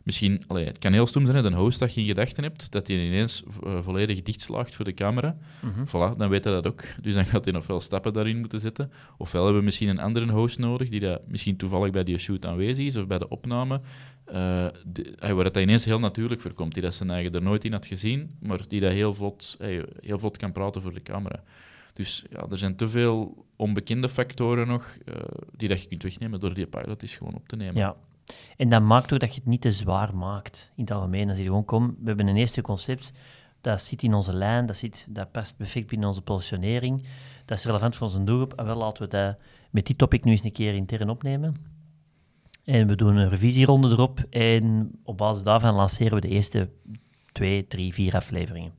Misschien, 0.03 0.42
allee, 0.46 0.64
het 0.66 0.79
kan 0.79 0.92
heel 0.92 1.07
stom 1.07 1.27
zijn, 1.27 1.44
een 1.44 1.53
host 1.55 1.79
dat 1.79 1.94
je 1.94 2.00
in 2.00 2.07
gedachten 2.07 2.42
hebt, 2.42 2.70
dat 2.70 2.87
hij 2.87 2.96
ineens 3.07 3.42
eh, 3.64 3.79
volledig 3.81 4.22
dichtslaagt 4.22 4.74
voor 4.74 4.85
de 4.85 4.94
camera. 4.94 5.37
Mhm. 5.62 5.85
Voilà, 5.87 6.16
dan 6.16 6.29
weet 6.29 6.44
hij 6.44 6.53
dat 6.53 6.66
ook. 6.66 6.83
Dus 7.03 7.14
dan 7.14 7.27
gaat 7.27 7.44
hij 7.44 7.53
nog 7.55 7.66
wel 7.66 7.81
stappen 7.81 8.12
daarin 8.12 8.38
moeten 8.40 8.61
zetten. 8.61 8.92
Ofwel 9.18 9.42
hebben 9.42 9.59
we 9.61 9.64
misschien 9.66 9.88
een 9.88 9.98
andere 9.98 10.33
host 10.33 10.59
nodig, 10.59 10.88
die 10.88 11.00
dat 11.00 11.20
misschien 11.27 11.57
toevallig 11.57 11.90
bij 11.90 12.05
die 12.05 12.18
shoot 12.18 12.46
aanwezig 12.46 12.87
is, 12.87 12.96
of 12.96 13.07
bij 13.07 13.18
de 13.18 13.29
opname, 13.29 13.81
eh, 14.24 14.66
die- 14.87 15.16
eh, 15.16 15.32
waar 15.32 15.44
het 15.44 15.54
dat 15.54 15.62
ineens 15.62 15.84
heel 15.84 15.98
natuurlijk 15.98 16.40
voorkomt. 16.40 16.74
Die 16.74 16.82
dat 16.82 16.94
zijn 16.94 17.10
eigen 17.10 17.32
er 17.32 17.42
nooit 17.42 17.64
in 17.64 17.72
had 17.72 17.87
gezien, 17.87 18.30
maar 18.40 18.68
die 18.68 18.80
dat 18.80 18.92
heel 18.92 19.14
vlot, 19.14 19.56
heel 20.00 20.18
vlot 20.18 20.37
kan 20.37 20.52
praten 20.52 20.82
voor 20.82 20.94
de 20.94 21.02
camera. 21.02 21.42
Dus 21.92 22.24
ja, 22.30 22.46
er 22.50 22.58
zijn 22.58 22.76
te 22.76 22.88
veel 22.88 23.44
onbekende 23.56 24.08
factoren 24.08 24.66
nog, 24.66 24.96
eh, 25.04 25.14
die 25.56 25.68
dat 25.68 25.82
je 25.82 25.88
kunt 25.88 26.02
wegnemen 26.02 26.40
door 26.40 26.54
die 26.54 26.66
pilot 26.66 27.02
is 27.02 27.16
gewoon 27.16 27.34
op 27.34 27.48
te 27.48 27.56
nemen. 27.56 27.74
Ja. 27.76 27.96
En 28.56 28.68
dat 28.68 28.82
maakt 28.82 29.12
ook 29.12 29.20
dat 29.20 29.34
je 29.34 29.40
het 29.40 29.48
niet 29.48 29.60
te 29.60 29.72
zwaar 29.72 30.16
maakt 30.16 30.72
in 30.76 30.82
het 30.82 30.92
algemeen. 30.92 31.28
Als 31.28 31.38
je 31.38 31.44
gewoon 31.44 31.64
komt, 31.64 31.94
we 32.00 32.06
hebben 32.06 32.26
een 32.26 32.37
eerste 32.37 32.62
concept, 32.62 33.12
dat 33.60 33.80
zit 33.80 34.02
in 34.02 34.14
onze 34.14 34.32
lijn, 34.32 34.66
dat, 34.66 34.76
zit, 34.76 35.06
dat 35.10 35.32
past 35.32 35.56
perfect 35.56 35.87
binnen 35.87 36.08
onze 36.08 36.22
positionering, 36.22 37.02
dat 37.44 37.58
is 37.58 37.64
relevant 37.64 37.94
voor 37.94 38.06
onze 38.06 38.24
doelgroep. 38.24 38.54
En 38.54 38.64
wel 38.64 38.76
laten 38.76 39.02
we 39.02 39.08
dat 39.08 39.37
met 39.70 39.87
die 39.87 39.96
topic 39.96 40.24
nu 40.24 40.30
eens 40.32 40.44
een 40.44 40.52
keer 40.52 40.74
intern 40.74 41.08
opnemen. 41.10 41.56
En 42.64 42.87
we 42.87 42.94
doen 42.94 43.16
een 43.16 43.29
revisieronde 43.29 43.88
erop 43.88 44.20
en 44.31 44.90
op 45.03 45.16
basis 45.16 45.42
daarvan 45.42 45.74
lanceren 45.74 46.14
we 46.14 46.20
de 46.20 46.29
eerste 46.29 46.68
twee, 47.33 47.66
drie, 47.66 47.92
vier 47.92 48.14
afleveringen. 48.14 48.72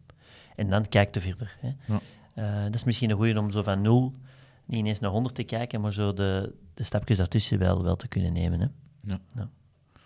En 0.56 0.70
dan 0.70 0.88
kijkt 0.90 1.16
er 1.16 1.22
verder. 1.22 1.58
Hè. 1.60 1.72
Ja. 1.94 2.00
Eh, 2.34 2.64
dat 2.64 2.76
is 2.76 2.84
misschien 2.84 3.10
een 3.10 3.16
goede 3.16 3.40
om 3.40 3.52
zo 3.52 3.64
van 3.64 3.82
nul 3.82 4.14
niet 4.66 4.80
ineens 4.80 5.00
naar 5.00 5.12
100 5.12 5.36
te 5.36 5.44
kijken, 5.44 5.82
maar 5.82 5.94
zo 5.94 6.14
de, 6.14 6.54
de 6.74 6.84
stapjes 6.84 7.18
daartussen 7.18 7.60
wel, 7.60 7.84
wel 7.84 7.96
te 7.96 8.08
kunnen 8.08 8.34
nemen. 8.34 8.60
Hè. 8.60 8.68
Ja. 9.36 9.50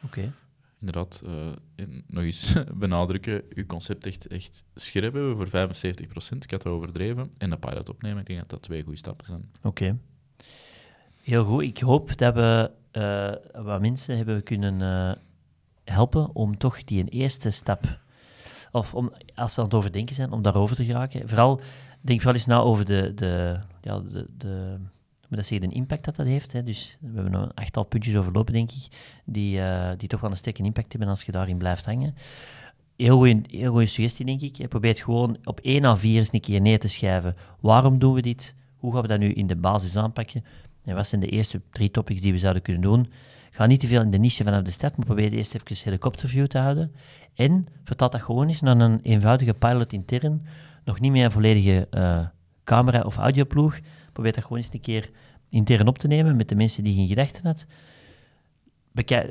Oké. 0.04 0.34
Inderdaad, 0.80 1.22
eh, 1.26 1.52
en 1.76 2.04
nog 2.08 2.24
eens 2.24 2.56
benadrukken, 2.74 3.44
uw 3.50 3.66
concept 3.66 4.06
echt, 4.06 4.28
echt 4.28 4.66
scherp 4.76 5.14
hebben 5.14 5.36
voor 5.36 5.48
75%. 5.48 6.44
Ik 6.44 6.52
had 6.52 6.64
het 6.64 6.66
overdreven. 6.66 7.32
En 7.38 7.50
de 7.50 7.58
pilot 7.58 7.90
opnemen, 7.90 8.20
ik 8.20 8.26
denk 8.26 8.40
dat 8.40 8.50
dat 8.50 8.62
twee 8.62 8.84
goede 8.84 8.98
stappen 8.98 9.26
zijn. 9.26 9.52
Oké. 9.62 9.98
Heel 11.24 11.46
goed. 11.46 11.64
Ik 11.64 11.80
hoop 11.80 12.18
dat 12.18 12.34
we 12.34 12.72
eh, 12.92 13.32
wat 13.54 13.82
mensen 13.82 14.18
hebben 14.18 14.44
kunnen 14.44 14.82
eh, 14.82 15.16
helpen 15.84 16.36
om 16.36 16.58
toch 16.58 16.84
die 16.84 17.10
eerste 17.10 17.50
stap, 17.50 18.00
of 18.72 18.96
om, 18.96 19.12
als 19.36 19.54
ze 19.54 19.60
aan 19.60 19.66
het 19.66 19.76
overdenken 19.76 20.16
zijn, 20.16 20.32
om 20.32 20.42
daarover 20.42 20.76
te 20.76 20.86
geraken. 20.86 21.28
Vooral, 21.28 21.62
denk 22.02 22.20
vooral 22.20 22.36
eens 22.36 22.46
na 22.46 22.60
over 22.60 22.86
de, 22.86 23.14
de, 23.14 23.60
ja, 23.82 24.00
de, 24.00 24.28
de, 24.38 24.78
moet 25.30 25.38
dat 25.38 25.46
zeggen, 25.46 25.70
de 25.70 25.76
impact 25.76 26.06
dat 26.06 26.16
dat 26.16 26.26
heeft. 26.26 26.52
Hè. 26.52 26.64
Dus 26.64 26.98
we 27.00 27.22
hebben 27.22 27.34
een 27.34 27.54
achttal 27.54 27.84
puntjes 27.84 28.16
overlopen, 28.16 28.54
denk 28.54 28.72
ik, 28.72 28.88
die, 29.26 29.62
eh, 29.62 29.98
die 29.98 30.08
toch 30.08 30.22
wel 30.22 30.30
een 30.30 30.38
sterke 30.38 30.64
impact 30.64 30.92
hebben 30.92 31.10
als 31.10 31.24
je 31.24 31.32
daarin 31.32 31.58
blijft 31.58 31.86
hangen. 31.86 32.16
Heel 32.96 33.18
goede 33.18 33.42
heel 33.50 33.72
goeie 33.72 33.88
suggestie, 33.88 34.26
denk 34.26 34.42
ik. 34.42 34.56
Je 34.56 34.68
probeert 34.68 35.00
gewoon 35.00 35.38
op 35.44 35.60
1 35.62 35.86
à 35.86 35.96
4 35.96 36.18
eens 36.18 36.34
een 36.34 36.40
keer 36.40 36.62
neer 36.62 36.80
te 36.80 36.88
schrijven. 36.88 37.36
Waarom 37.60 38.00
doen 38.00 38.14
we 38.14 38.22
dit? 38.22 38.56
Hoe 38.78 38.94
gaan 38.94 39.02
we 39.02 39.08
dat 39.08 39.20
nu 39.20 39.34
in 39.34 39.48
de 39.48 39.56
basis 39.56 39.96
aanpakken? 39.96 40.44
En 40.84 40.96
wat 40.96 41.08
zijn 41.08 41.22
de 41.22 41.28
eerste 41.28 41.62
drie 41.72 41.92
topics 41.92 42.22
die 42.22 42.32
we 42.32 42.40
zouden 42.40 42.62
kunnen 42.62 42.82
doen? 42.82 43.10
Ga 43.52 43.66
niet 43.66 43.80
te 43.80 43.88
veel 43.88 44.02
in 44.02 44.12
de 44.12 44.18
niche 44.18 44.44
vanaf 44.44 44.62
de 44.62 44.72
start, 44.72 44.98
maar 44.98 45.06
probeer 45.06 45.32
eerst 45.32 45.56
even 45.56 45.76
helikopterview 45.84 46.46
te 46.46 46.58
houden. 46.58 46.96
En 47.34 47.66
vertaal 47.84 48.10
dat 48.10 48.22
gewoon 48.22 48.48
eens 48.48 48.62
naar 48.62 48.80
een 48.80 49.00
eenvoudige 49.02 49.54
pilot 49.54 49.94
intern. 49.94 50.46
Nog 50.86 51.00
niet 51.00 51.12
meer 51.12 51.26
een 51.26 51.32
volledige 51.32 51.88
eh, 51.90 52.28
camera- 52.64 53.02
of 53.02 53.18
audioploeg. 53.18 53.80
Probeer 54.14 54.34
dat 54.34 54.44
gewoon 54.44 54.58
eens 54.58 54.70
een 54.72 54.82
keer 54.82 55.10
intern 55.50 55.88
op 55.88 55.98
te 55.98 56.08
nemen 56.08 56.36
met 56.36 56.50
de 56.50 56.56
mensen 56.56 56.84
die 56.84 56.96
je 56.96 57.02
in 57.02 57.08
gedachten 57.08 57.46
had. 57.46 57.66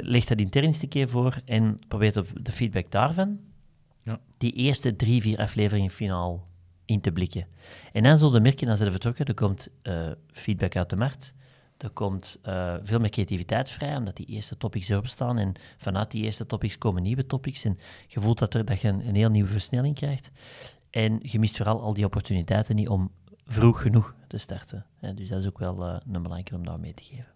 Leg 0.01 0.25
dat 0.25 0.39
intern 0.39 0.65
eens 0.67 0.83
een 0.83 0.89
keer 0.89 1.09
voor 1.09 1.41
en 1.45 1.79
probeer 1.89 2.19
op 2.19 2.29
de 2.43 2.53
feedback 2.53 2.91
daarvan 2.91 3.39
Ja. 4.03 4.19
die 4.39 4.53
eerste 4.53 4.97
drie, 4.97 5.23
vier 5.23 5.39
afleveringen 5.39 5.91
finaal 5.91 6.47
in 6.85 7.01
te 7.01 7.13
blikken. 7.13 7.47
En 7.93 8.03
dan 8.03 8.17
zullen 8.17 8.33
we 8.33 8.41
merken, 8.41 8.69
als 8.69 8.79
ze 8.79 8.85
er 8.85 8.91
vertrokken, 8.91 9.25
er 9.27 9.35
komt 9.35 9.69
eh, 9.83 10.09
feedback 10.33 10.77
uit 10.77 10.91
de 10.91 10.97
markt. 10.97 11.35
Er 11.79 11.91
komt 11.91 12.39
eh, 12.43 12.75
veel 12.83 12.99
meer 12.99 13.11
creativiteit 13.11 13.71
vrij, 13.71 13.97
omdat 13.97 14.17
die 14.17 14.27
eerste 14.27 14.57
topics 14.57 14.89
erop 14.89 15.07
staan. 15.07 15.39
En 15.39 15.53
vanuit 15.77 16.11
die 16.11 16.23
eerste 16.23 16.47
topics 16.47 16.79
komen 16.79 17.03
nieuwe 17.03 17.27
topics. 17.27 17.65
En 17.65 17.79
je 18.07 18.21
voelt 18.21 18.39
dat, 18.39 18.55
er, 18.55 18.65
dat 18.65 18.81
je 18.81 18.89
een, 18.89 19.09
een 19.09 19.15
heel 19.15 19.31
nieuwe 19.31 19.49
versnelling 19.49 19.95
krijgt. 19.95 20.31
En 20.91 21.19
je 21.23 21.39
mist 21.39 21.57
vooral 21.57 21.81
al 21.81 21.95
die 21.95 22.05
opportuniteiten 22.05 22.75
niet 22.75 22.89
om 22.89 23.11
vroeg 23.47 23.83
genoeg 23.83 24.15
te 24.27 24.39
starten. 24.39 24.87
Hè, 24.97 25.15
dus 25.15 25.29
dat 25.29 25.39
is 25.39 25.47
ook 25.47 25.59
wel 25.59 25.87
eh, 25.87 25.97
een 26.13 26.23
belangrijke 26.23 26.55
om 26.55 26.65
daar 26.65 26.81
mee 26.81 26.95
te 26.95 27.05
geven. 27.05 27.33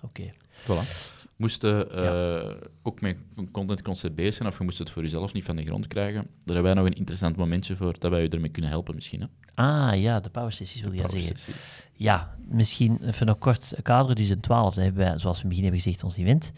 Oké. 0.00 0.30
Voilà. 0.62 1.18
Moesten 1.40 1.90
eh, 1.92 2.54
ook 2.82 3.00
met 3.00 3.16
een 3.36 3.50
contentconcept 3.50 4.14
bezig 4.14 4.34
zijn, 4.34 4.48
of 4.48 4.58
je 4.58 4.64
moest 4.64 4.78
het 4.78 4.90
voor 4.90 5.02
jezelf 5.02 5.32
niet 5.32 5.44
van 5.44 5.56
de 5.56 5.64
grond 5.64 5.86
krijgen, 5.86 6.20
daar 6.22 6.54
hebben 6.54 6.62
wij 6.62 6.74
nog 6.74 6.84
een 6.86 6.96
interessant 6.98 7.36
momentje 7.36 7.76
voor, 7.76 7.94
dat 7.98 8.10
wij 8.10 8.22
je 8.22 8.28
ermee 8.28 8.50
kunnen 8.50 8.70
helpen 8.70 8.94
misschien. 8.94 9.20
Hè? 9.20 9.26
Ah 9.54 10.00
ja, 10.00 10.20
de 10.20 10.30
power 10.30 10.52
sessies 10.52 10.80
wil 10.80 10.92
je 10.92 11.08
zeggen. 11.08 11.38
sessies. 11.38 11.86
Ja, 11.92 12.34
misschien 12.48 12.98
even 13.04 13.26
nog 13.26 13.38
kort 13.38 13.74
kaderen. 13.82 14.16
Dus 14.16 14.28
een 14.28 14.40
12 14.40 14.74
hebben 14.74 15.04
wij, 15.04 15.18
zoals 15.18 15.36
we 15.36 15.42
in 15.42 15.48
het 15.48 15.48
begin 15.48 15.62
hebben 15.62 15.80
gezegd, 15.80 16.04
ons 16.04 16.16
event. 16.16 16.52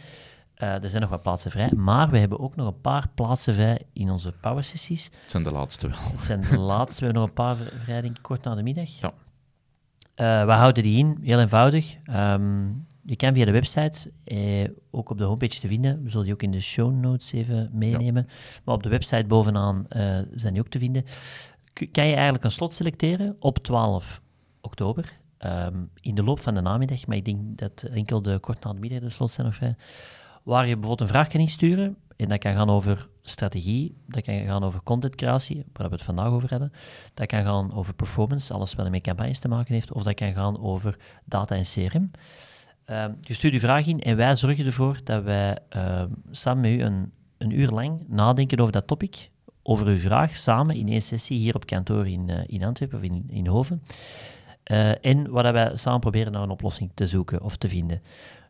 Eh, 0.55 0.83
er 0.83 0.88
zijn 0.88 1.03
nog 1.03 1.11
wat 1.11 1.23
plaatsen 1.23 1.51
vrij, 1.51 1.71
maar 1.77 2.11
we 2.11 2.18
hebben 2.18 2.40
ook 2.40 2.57
nog 2.57 2.66
een 2.66 2.81
paar 2.81 3.09
plaatsen 3.14 3.55
vrij 3.55 3.83
in 3.92 4.11
onze 4.11 4.33
power 4.40 4.64
sessies. 4.64 5.05
Het 5.05 5.31
zijn 5.31 5.42
de 5.42 5.53
laatste 5.53 5.88
wel. 5.88 5.99
Het 6.12 6.25
zijn 6.25 6.40
de 6.40 6.59
laatste, 6.59 6.99
we 7.01 7.05
hebben 7.05 7.21
nog 7.21 7.29
een 7.29 7.35
paar 7.35 7.57
vri- 7.57 7.79
vrij, 7.85 8.01
denk 8.01 8.16
ik, 8.16 8.23
kort 8.23 8.45
na 8.45 8.55
de 8.55 8.62
middag. 8.62 8.88
Ja. 9.01 9.12
Eh, 10.14 10.45
we 10.47 10.53
houden 10.53 10.83
die 10.83 10.99
in, 10.99 11.18
heel 11.23 11.40
eenvoudig. 11.40 11.97
Ehm, 12.05 12.68
je 13.05 13.17
kan 13.17 13.35
via 13.35 13.45
de 13.45 13.51
website, 13.51 14.12
eh, 14.25 14.69
ook 14.91 15.11
op 15.11 15.19
de 15.19 15.25
homepage 15.25 15.61
te 15.61 15.67
vinden. 15.69 16.03
We 16.03 16.09
zullen 16.11 16.25
die 16.25 16.35
ook 16.35 16.43
in 16.43 16.51
de 16.51 16.61
show 16.61 16.95
notes 17.01 17.33
even 17.33 17.71
meenemen. 17.73 18.27
Maar 18.65 18.75
op 18.75 18.83
de 18.83 18.88
website 18.88 19.27
bovenaan 19.27 19.87
eh, 19.88 20.19
zijn 20.35 20.53
die 20.53 20.62
ook 20.62 20.69
te 20.69 20.79
vinden. 20.79 21.05
K- 21.73 21.88
kan 21.93 22.07
je 22.07 22.15
eigenlijk 22.15 22.45
een 22.45 22.51
slot 22.51 22.75
selecteren 22.75 23.37
op 23.38 23.59
12 23.59 24.21
oktober. 24.61 25.21
ehm, 25.38 25.77
in 26.01 26.15
de 26.15 26.23
loop 26.23 26.41
van 26.41 26.55
de 26.55 26.61
namiddag, 26.61 27.07
maar 27.07 27.17
ik 27.17 27.25
denk 27.25 27.59
dat 27.59 27.83
enkel 27.83 28.23
de 28.23 28.38
kort 28.38 28.65
na 28.65 28.73
de 28.73 28.79
middag 28.81 29.01
de 29.01 29.09
slots 29.09 29.35
zijn 29.35 29.47
nog 29.47 29.57
vrij. 29.57 29.75
Waar 30.43 30.62
je 30.67 30.73
bijvoorbeeld 30.73 31.01
een 31.01 31.07
vraag 31.15 31.29
kan 31.29 31.41
insturen. 31.41 31.97
En 32.17 32.29
dat 32.29 32.38
kan 32.38 32.55
gaan 32.55 32.71
over 32.71 33.09
strategie, 33.23 33.97
dat 34.09 34.23
kan 34.23 34.45
gaan 34.45 34.65
over 34.65 34.83
contentcreatie, 34.83 35.65
waar 35.73 35.88
we 35.88 35.95
het 35.95 36.05
vandaag 36.05 36.27
over 36.31 36.51
hadden. 36.51 36.73
Dat 37.15 37.27
kan 37.27 37.43
gaan 37.45 37.73
over 37.75 37.95
performance, 37.95 38.53
alles 38.53 38.75
wat 38.75 38.91
met 38.91 39.03
campagnes 39.03 39.38
te 39.38 39.49
maken 39.49 39.75
heeft. 39.75 39.93
Of 39.93 40.03
dat 40.03 40.15
kan 40.15 40.33
gaan 40.33 40.61
over 40.61 40.97
data 41.25 41.57
en 41.57 41.62
CRM. 41.65 42.11
Ehm, 42.85 43.12
je 43.21 43.35
stuurt 43.35 43.53
je 43.53 43.61
vraag 43.61 43.87
in 43.87 44.01
en 44.01 44.16
wij 44.16 44.35
zorgen 44.35 44.66
ervoor 44.66 44.99
dat 45.05 45.23
wij 45.23 45.59
ehm, 45.68 46.09
samen 46.31 46.61
met 46.61 46.71
u 46.71 46.83
een, 46.83 47.12
een 47.38 47.61
uur 47.61 47.68
lang 47.68 48.05
nadenken 48.09 48.59
over 48.59 48.73
dat 48.73 48.87
topic. 48.87 49.31
Over 49.62 49.87
uw 49.87 49.97
vraag, 49.97 50.37
samen 50.37 50.77
in 50.77 50.88
één 50.88 51.03
sessie 51.03 51.38
hier 51.38 51.55
op 51.55 51.66
kantoor 51.66 52.09
in, 52.09 52.29
eh, 52.29 52.42
in 52.47 52.64
Antwerpen 52.64 52.99
of 52.99 53.05
in, 53.05 53.25
in 53.29 53.47
Hoven. 53.47 53.83
Eh, 54.62 55.05
en 55.05 55.25
dat 55.25 55.53
wij 55.53 55.77
samen 55.77 56.01
proberen 56.01 56.33
naar 56.33 56.42
een 56.42 56.51
oplossing 56.51 56.90
te 56.95 57.07
zoeken 57.07 57.42
of 57.42 57.57
te 57.57 57.68
vinden. 57.68 58.03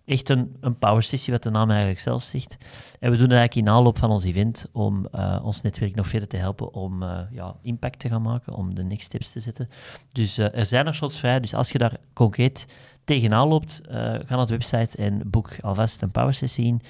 Echt 0.04 0.28
een, 0.28 0.56
een 0.60 0.78
power 0.78 1.02
sessie, 1.02 1.32
wat 1.32 1.42
de 1.42 1.50
naam 1.50 1.68
eigenlijk 1.70 2.00
zelf 2.00 2.22
zegt. 2.22 2.56
En 3.00 3.10
we 3.10 3.16
doen 3.16 3.28
dat 3.28 3.38
eigenlijk 3.38 3.66
in 3.66 3.74
aanloop 3.74 3.98
van 3.98 4.10
ons 4.10 4.24
event 4.24 4.68
om 4.72 5.06
eh, 5.06 5.40
ons 5.42 5.60
netwerk 5.60 5.94
nog 5.94 6.08
verder 6.08 6.28
te 6.28 6.36
helpen 6.36 6.74
om 6.74 7.04
ja, 7.30 7.56
impact 7.62 7.98
te 7.98 8.08
gaan 8.08 8.22
maken, 8.22 8.54
om 8.54 8.74
de 8.74 8.82
next 8.82 9.06
steps 9.06 9.30
te 9.30 9.40
zetten. 9.40 9.68
Dus 10.12 10.38
er 10.38 10.66
zijn 10.66 10.84
nog 10.84 10.94
slots 10.94 11.18
vrij, 11.18 11.40
dus 11.40 11.54
als 11.54 11.72
je 11.72 11.78
daar 11.78 11.96
concreet 12.12 12.66
tegenaan 13.04 13.48
loopt, 13.48 13.80
eh, 13.88 13.94
ga 13.96 14.36
naar 14.36 14.46
de 14.46 14.52
website 14.56 14.96
en 14.96 15.22
boek 15.30 15.50
alvast 15.60 16.02
een 16.02 16.10
power 16.10 16.34
sessie 16.34 16.66
in. 16.66 16.80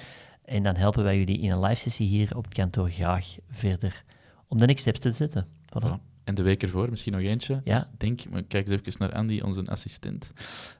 En 0.45 0.63
dan 0.63 0.75
helpen 0.75 1.03
wij 1.03 1.17
jullie 1.17 1.39
in 1.39 1.51
een 1.51 1.59
live 1.61 1.75
sessie 1.81 2.07
hier 2.07 2.37
op 2.37 2.43
het 2.43 2.53
kantoor 2.53 2.89
graag 2.89 3.35
verder 3.49 4.03
om 4.47 4.59
de 4.59 4.65
next 4.65 4.81
steps 4.81 4.99
te 4.99 5.11
zetten. 5.11 5.45
Voilà. 5.45 5.87
Voilà. 5.87 6.11
En 6.23 6.35
de 6.35 6.41
week 6.41 6.63
ervoor, 6.63 6.89
misschien 6.89 7.13
nog 7.13 7.21
eentje. 7.21 7.61
Ja. 7.63 7.87
Denk, 7.97 8.29
maar 8.29 8.43
kijk 8.43 8.67
eens 8.67 8.81
even 8.85 8.99
naar 8.99 9.13
Andy, 9.13 9.39
onze 9.39 9.65
assistent. 9.65 10.31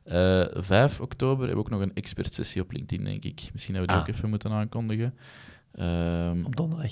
Eh 0.03 0.43
5 0.51 0.99
oktober 1.01 1.37
hebben 1.47 1.55
we 1.55 1.61
ook 1.71 1.79
nog 1.79 1.81
een 1.81 1.95
expert-sessie 1.95 2.61
op 2.61 2.71
LinkedIn, 2.71 3.05
denk 3.05 3.23
ik. 3.23 3.49
Misschien 3.53 3.75
hebben 3.75 3.95
we 3.95 3.97
die 3.97 4.03
Ah. 4.03 4.09
ook 4.09 4.15
even 4.15 4.29
moeten 4.29 4.51
aankondigen. 4.51 5.13
Ehm, 5.71 6.45
Op 6.45 6.55
donderdag. 6.55 6.91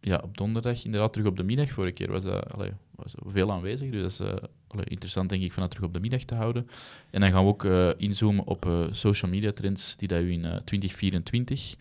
ja, 0.00 0.20
op 0.24 0.36
donderdag, 0.36 0.84
inderdaad 0.84 1.12
terug 1.12 1.28
op 1.28 1.36
de 1.36 1.42
middag. 1.42 1.70
Vorige 1.70 1.92
keer 1.92 2.10
was 2.10 2.22
dat 2.24 2.52
allee, 2.52 2.72
was 2.94 3.14
veel 3.26 3.52
aanwezig, 3.52 3.90
dus 3.90 4.16
dat 4.16 4.28
is 4.28 4.34
allee, 4.34 4.40
interessant 4.74 5.28
denk 5.28 5.42
ik 5.42 5.52
van 5.52 5.62
dat 5.62 5.70
terug 5.70 5.86
op 5.86 5.94
de 5.94 6.00
middag 6.00 6.22
te 6.22 6.34
houden. 6.34 6.68
En 7.10 7.20
dan 7.20 7.30
gaan 7.30 7.44
we 7.44 7.48
ook 7.48 7.64
inzoomen 7.98 8.46
op 8.46 8.88
social 8.92 9.30
media 9.30 9.52
trends 9.52 9.96
die 9.96 10.08
dat 10.08 10.20
u 10.20 10.32
in 10.32 10.60
2024 10.64 11.74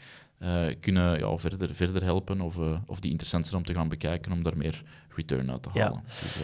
kunnen 0.79 1.19
ja, 1.19 1.37
verder, 1.37 1.75
verder 1.75 2.03
helpen 2.03 2.41
of, 2.41 2.57
of 2.85 2.99
die 2.99 3.11
interessant 3.11 3.45
zijn 3.45 3.61
om 3.61 3.65
te 3.65 3.73
gaan 3.73 3.89
bekijken, 3.89 4.31
om 4.31 4.43
daar 4.43 4.57
meer 4.57 4.83
return 5.15 5.51
uit 5.51 5.63
te 5.63 5.69
halen. 5.69 6.03
Ja. 6.05 6.09
Dus, 6.09 6.43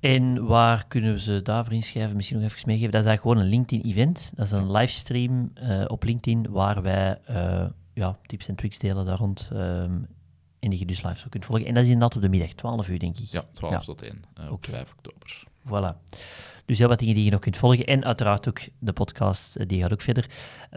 en 0.00 0.46
waar 0.46 0.86
kunnen 0.88 1.12
we 1.12 1.20
ze 1.20 1.42
daarvoor 1.42 1.72
inschrijven? 1.72 2.16
Misschien 2.16 2.40
nog 2.40 2.50
even 2.50 2.62
meegeven. 2.66 2.92
Dat 2.92 3.00
is 3.00 3.06
eigenlijk 3.06 3.38
gewoon 3.38 3.38
een 3.38 3.58
LinkedIn-event. 3.58 4.32
Dat 4.36 4.46
is 4.46 4.52
een 4.52 4.70
livestream 4.70 5.52
op 5.86 6.02
LinkedIn 6.02 6.50
waar 6.50 6.82
wij 6.82 7.18
ja, 7.94 8.18
tips 8.26 8.48
en 8.48 8.54
tricks 8.54 8.78
delen 8.78 9.04
daar 9.04 9.18
rond. 9.18 9.50
Um, 9.52 10.06
en 10.58 10.70
die 10.70 10.78
je 10.78 10.86
dus 10.86 11.02
live 11.02 11.18
zo 11.18 11.26
kunt 11.28 11.44
volgen. 11.44 11.66
En 11.66 11.74
dat 11.74 11.82
is 11.82 11.90
inderdaad 11.90 12.16
op 12.16 12.22
de 12.22 12.28
middag, 12.28 12.52
12 12.52 12.88
uur 12.88 12.98
denk 12.98 13.18
ik. 13.18 13.24
Ja, 13.24 13.44
12 13.52 13.84
tot 13.84 14.02
1 14.02 14.12
uh, 14.12 14.44
eh, 14.44 14.52
op 14.52 14.56
okay. 14.56 14.74
5 14.74 14.92
oktober. 14.92 15.44
Voilà. 15.66 16.18
Dus 16.64 16.78
heel 16.78 16.88
wat 16.88 16.98
dingen 16.98 17.14
die 17.14 17.24
je 17.24 17.30
nog 17.30 17.40
kunt 17.40 17.56
volgen. 17.56 17.86
En 17.86 18.04
uiteraard 18.04 18.48
ook 18.48 18.60
de 18.78 18.92
podcast, 18.92 19.68
die 19.68 19.82
gaat 19.82 19.92
ook 19.92 20.00
verder. 20.00 20.30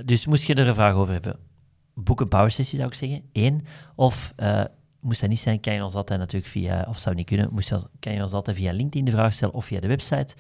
Dus 0.06 0.26
moest 0.26 0.44
je 0.44 0.54
er 0.54 0.68
een 0.68 0.74
vraag 0.74 0.94
over 0.94 1.13
hebben, 1.13 1.39
boek 1.94 2.22
een 2.22 2.28
power 2.28 2.52
sessie 2.52 2.78
zou 2.78 2.89
ik 2.89 2.96
zeggen. 2.96 3.24
Eén. 3.34 3.65
Of 3.96 4.34
moest 5.00 5.22
dat 5.22 5.30
niet 5.30 5.39
zijn, 5.39 5.60
kan 5.60 5.74
je 5.74 5.84
ons 5.84 5.96
altijd 5.96 6.20
natuurlijk 6.20 6.52
via, 6.52 6.86
of 6.88 6.98
zou 6.98 7.15
niet 7.15 7.26
kunnen, 7.26 7.50
moest 7.52 7.70
je, 7.70 7.80
kan 8.00 8.13
je 8.13 8.22
ons 8.22 8.34
altijd 8.34 8.58
via 8.58 8.72
LinkedIn 8.72 9.06
de 9.06 9.12
vraag 9.12 9.34
stellen 9.34 9.54
of 9.54 9.65
via 9.65 9.80
de 9.80 9.88
website, 9.88 10.36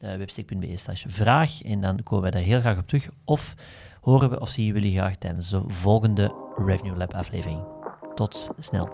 uh, 0.00 0.16
webstick.be 0.16 0.76
slash 0.76 1.04
vraag. 1.06 1.62
En 1.62 1.80
dan 1.80 2.02
komen 2.02 2.22
wij 2.22 2.30
daar 2.30 2.42
heel 2.42 2.60
graag 2.60 2.78
op 2.78 2.86
terug. 2.86 3.10
Of 3.24 3.54
horen 4.00 4.30
we 4.30 4.40
of 4.40 4.48
zien 4.48 4.66
jullie 4.66 4.92
graag 4.92 5.16
tijdens 5.16 5.50
de 5.50 5.62
volgende 5.66 6.34
Revenue 6.56 6.96
Lab 6.96 7.14
aflevering. 7.14 7.77
Tot 8.18 8.50
snel. 8.58 8.88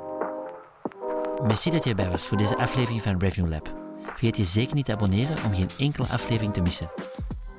Merci 1.43 1.71
dat 1.71 1.85
je 1.85 1.91
erbij 1.91 2.11
was 2.11 2.27
voor 2.27 2.37
deze 2.37 2.57
aflevering 2.57 3.03
van 3.03 3.19
Revenue 3.19 3.51
Lab. 3.51 3.75
Vergeet 4.03 4.37
je 4.37 4.45
zeker 4.45 4.75
niet 4.75 4.85
te 4.85 4.93
abonneren 4.93 5.45
om 5.45 5.55
geen 5.55 5.71
enkele 5.79 6.07
aflevering 6.07 6.53
te 6.53 6.61
missen. 6.61 6.91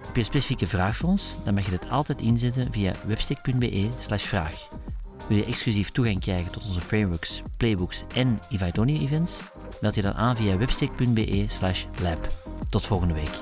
Heb 0.05 0.13
je 0.13 0.19
een 0.19 0.25
specifieke 0.25 0.67
vraag 0.67 0.97
voor 0.97 1.09
ons? 1.09 1.35
Dan 1.43 1.53
mag 1.53 1.65
je 1.65 1.71
dit 1.71 1.89
altijd 1.89 2.21
inzetten 2.21 2.71
via 2.71 2.93
webstick.be 3.05 3.89
vraag. 4.07 4.67
Wil 5.27 5.37
je 5.37 5.45
exclusief 5.45 5.91
toegang 5.91 6.19
krijgen 6.19 6.51
tot 6.51 6.65
onze 6.65 6.81
frameworks, 6.81 7.41
playbooks 7.57 8.03
en 8.15 8.39
Invite 8.49 8.85
events? 8.85 9.41
Meld 9.81 9.95
je 9.95 10.01
dan 10.01 10.13
aan 10.13 10.35
via 10.35 10.57
webstick.be 10.57 11.45
lab. 12.01 12.27
Tot 12.69 12.85
volgende 12.85 13.13
week. 13.13 13.41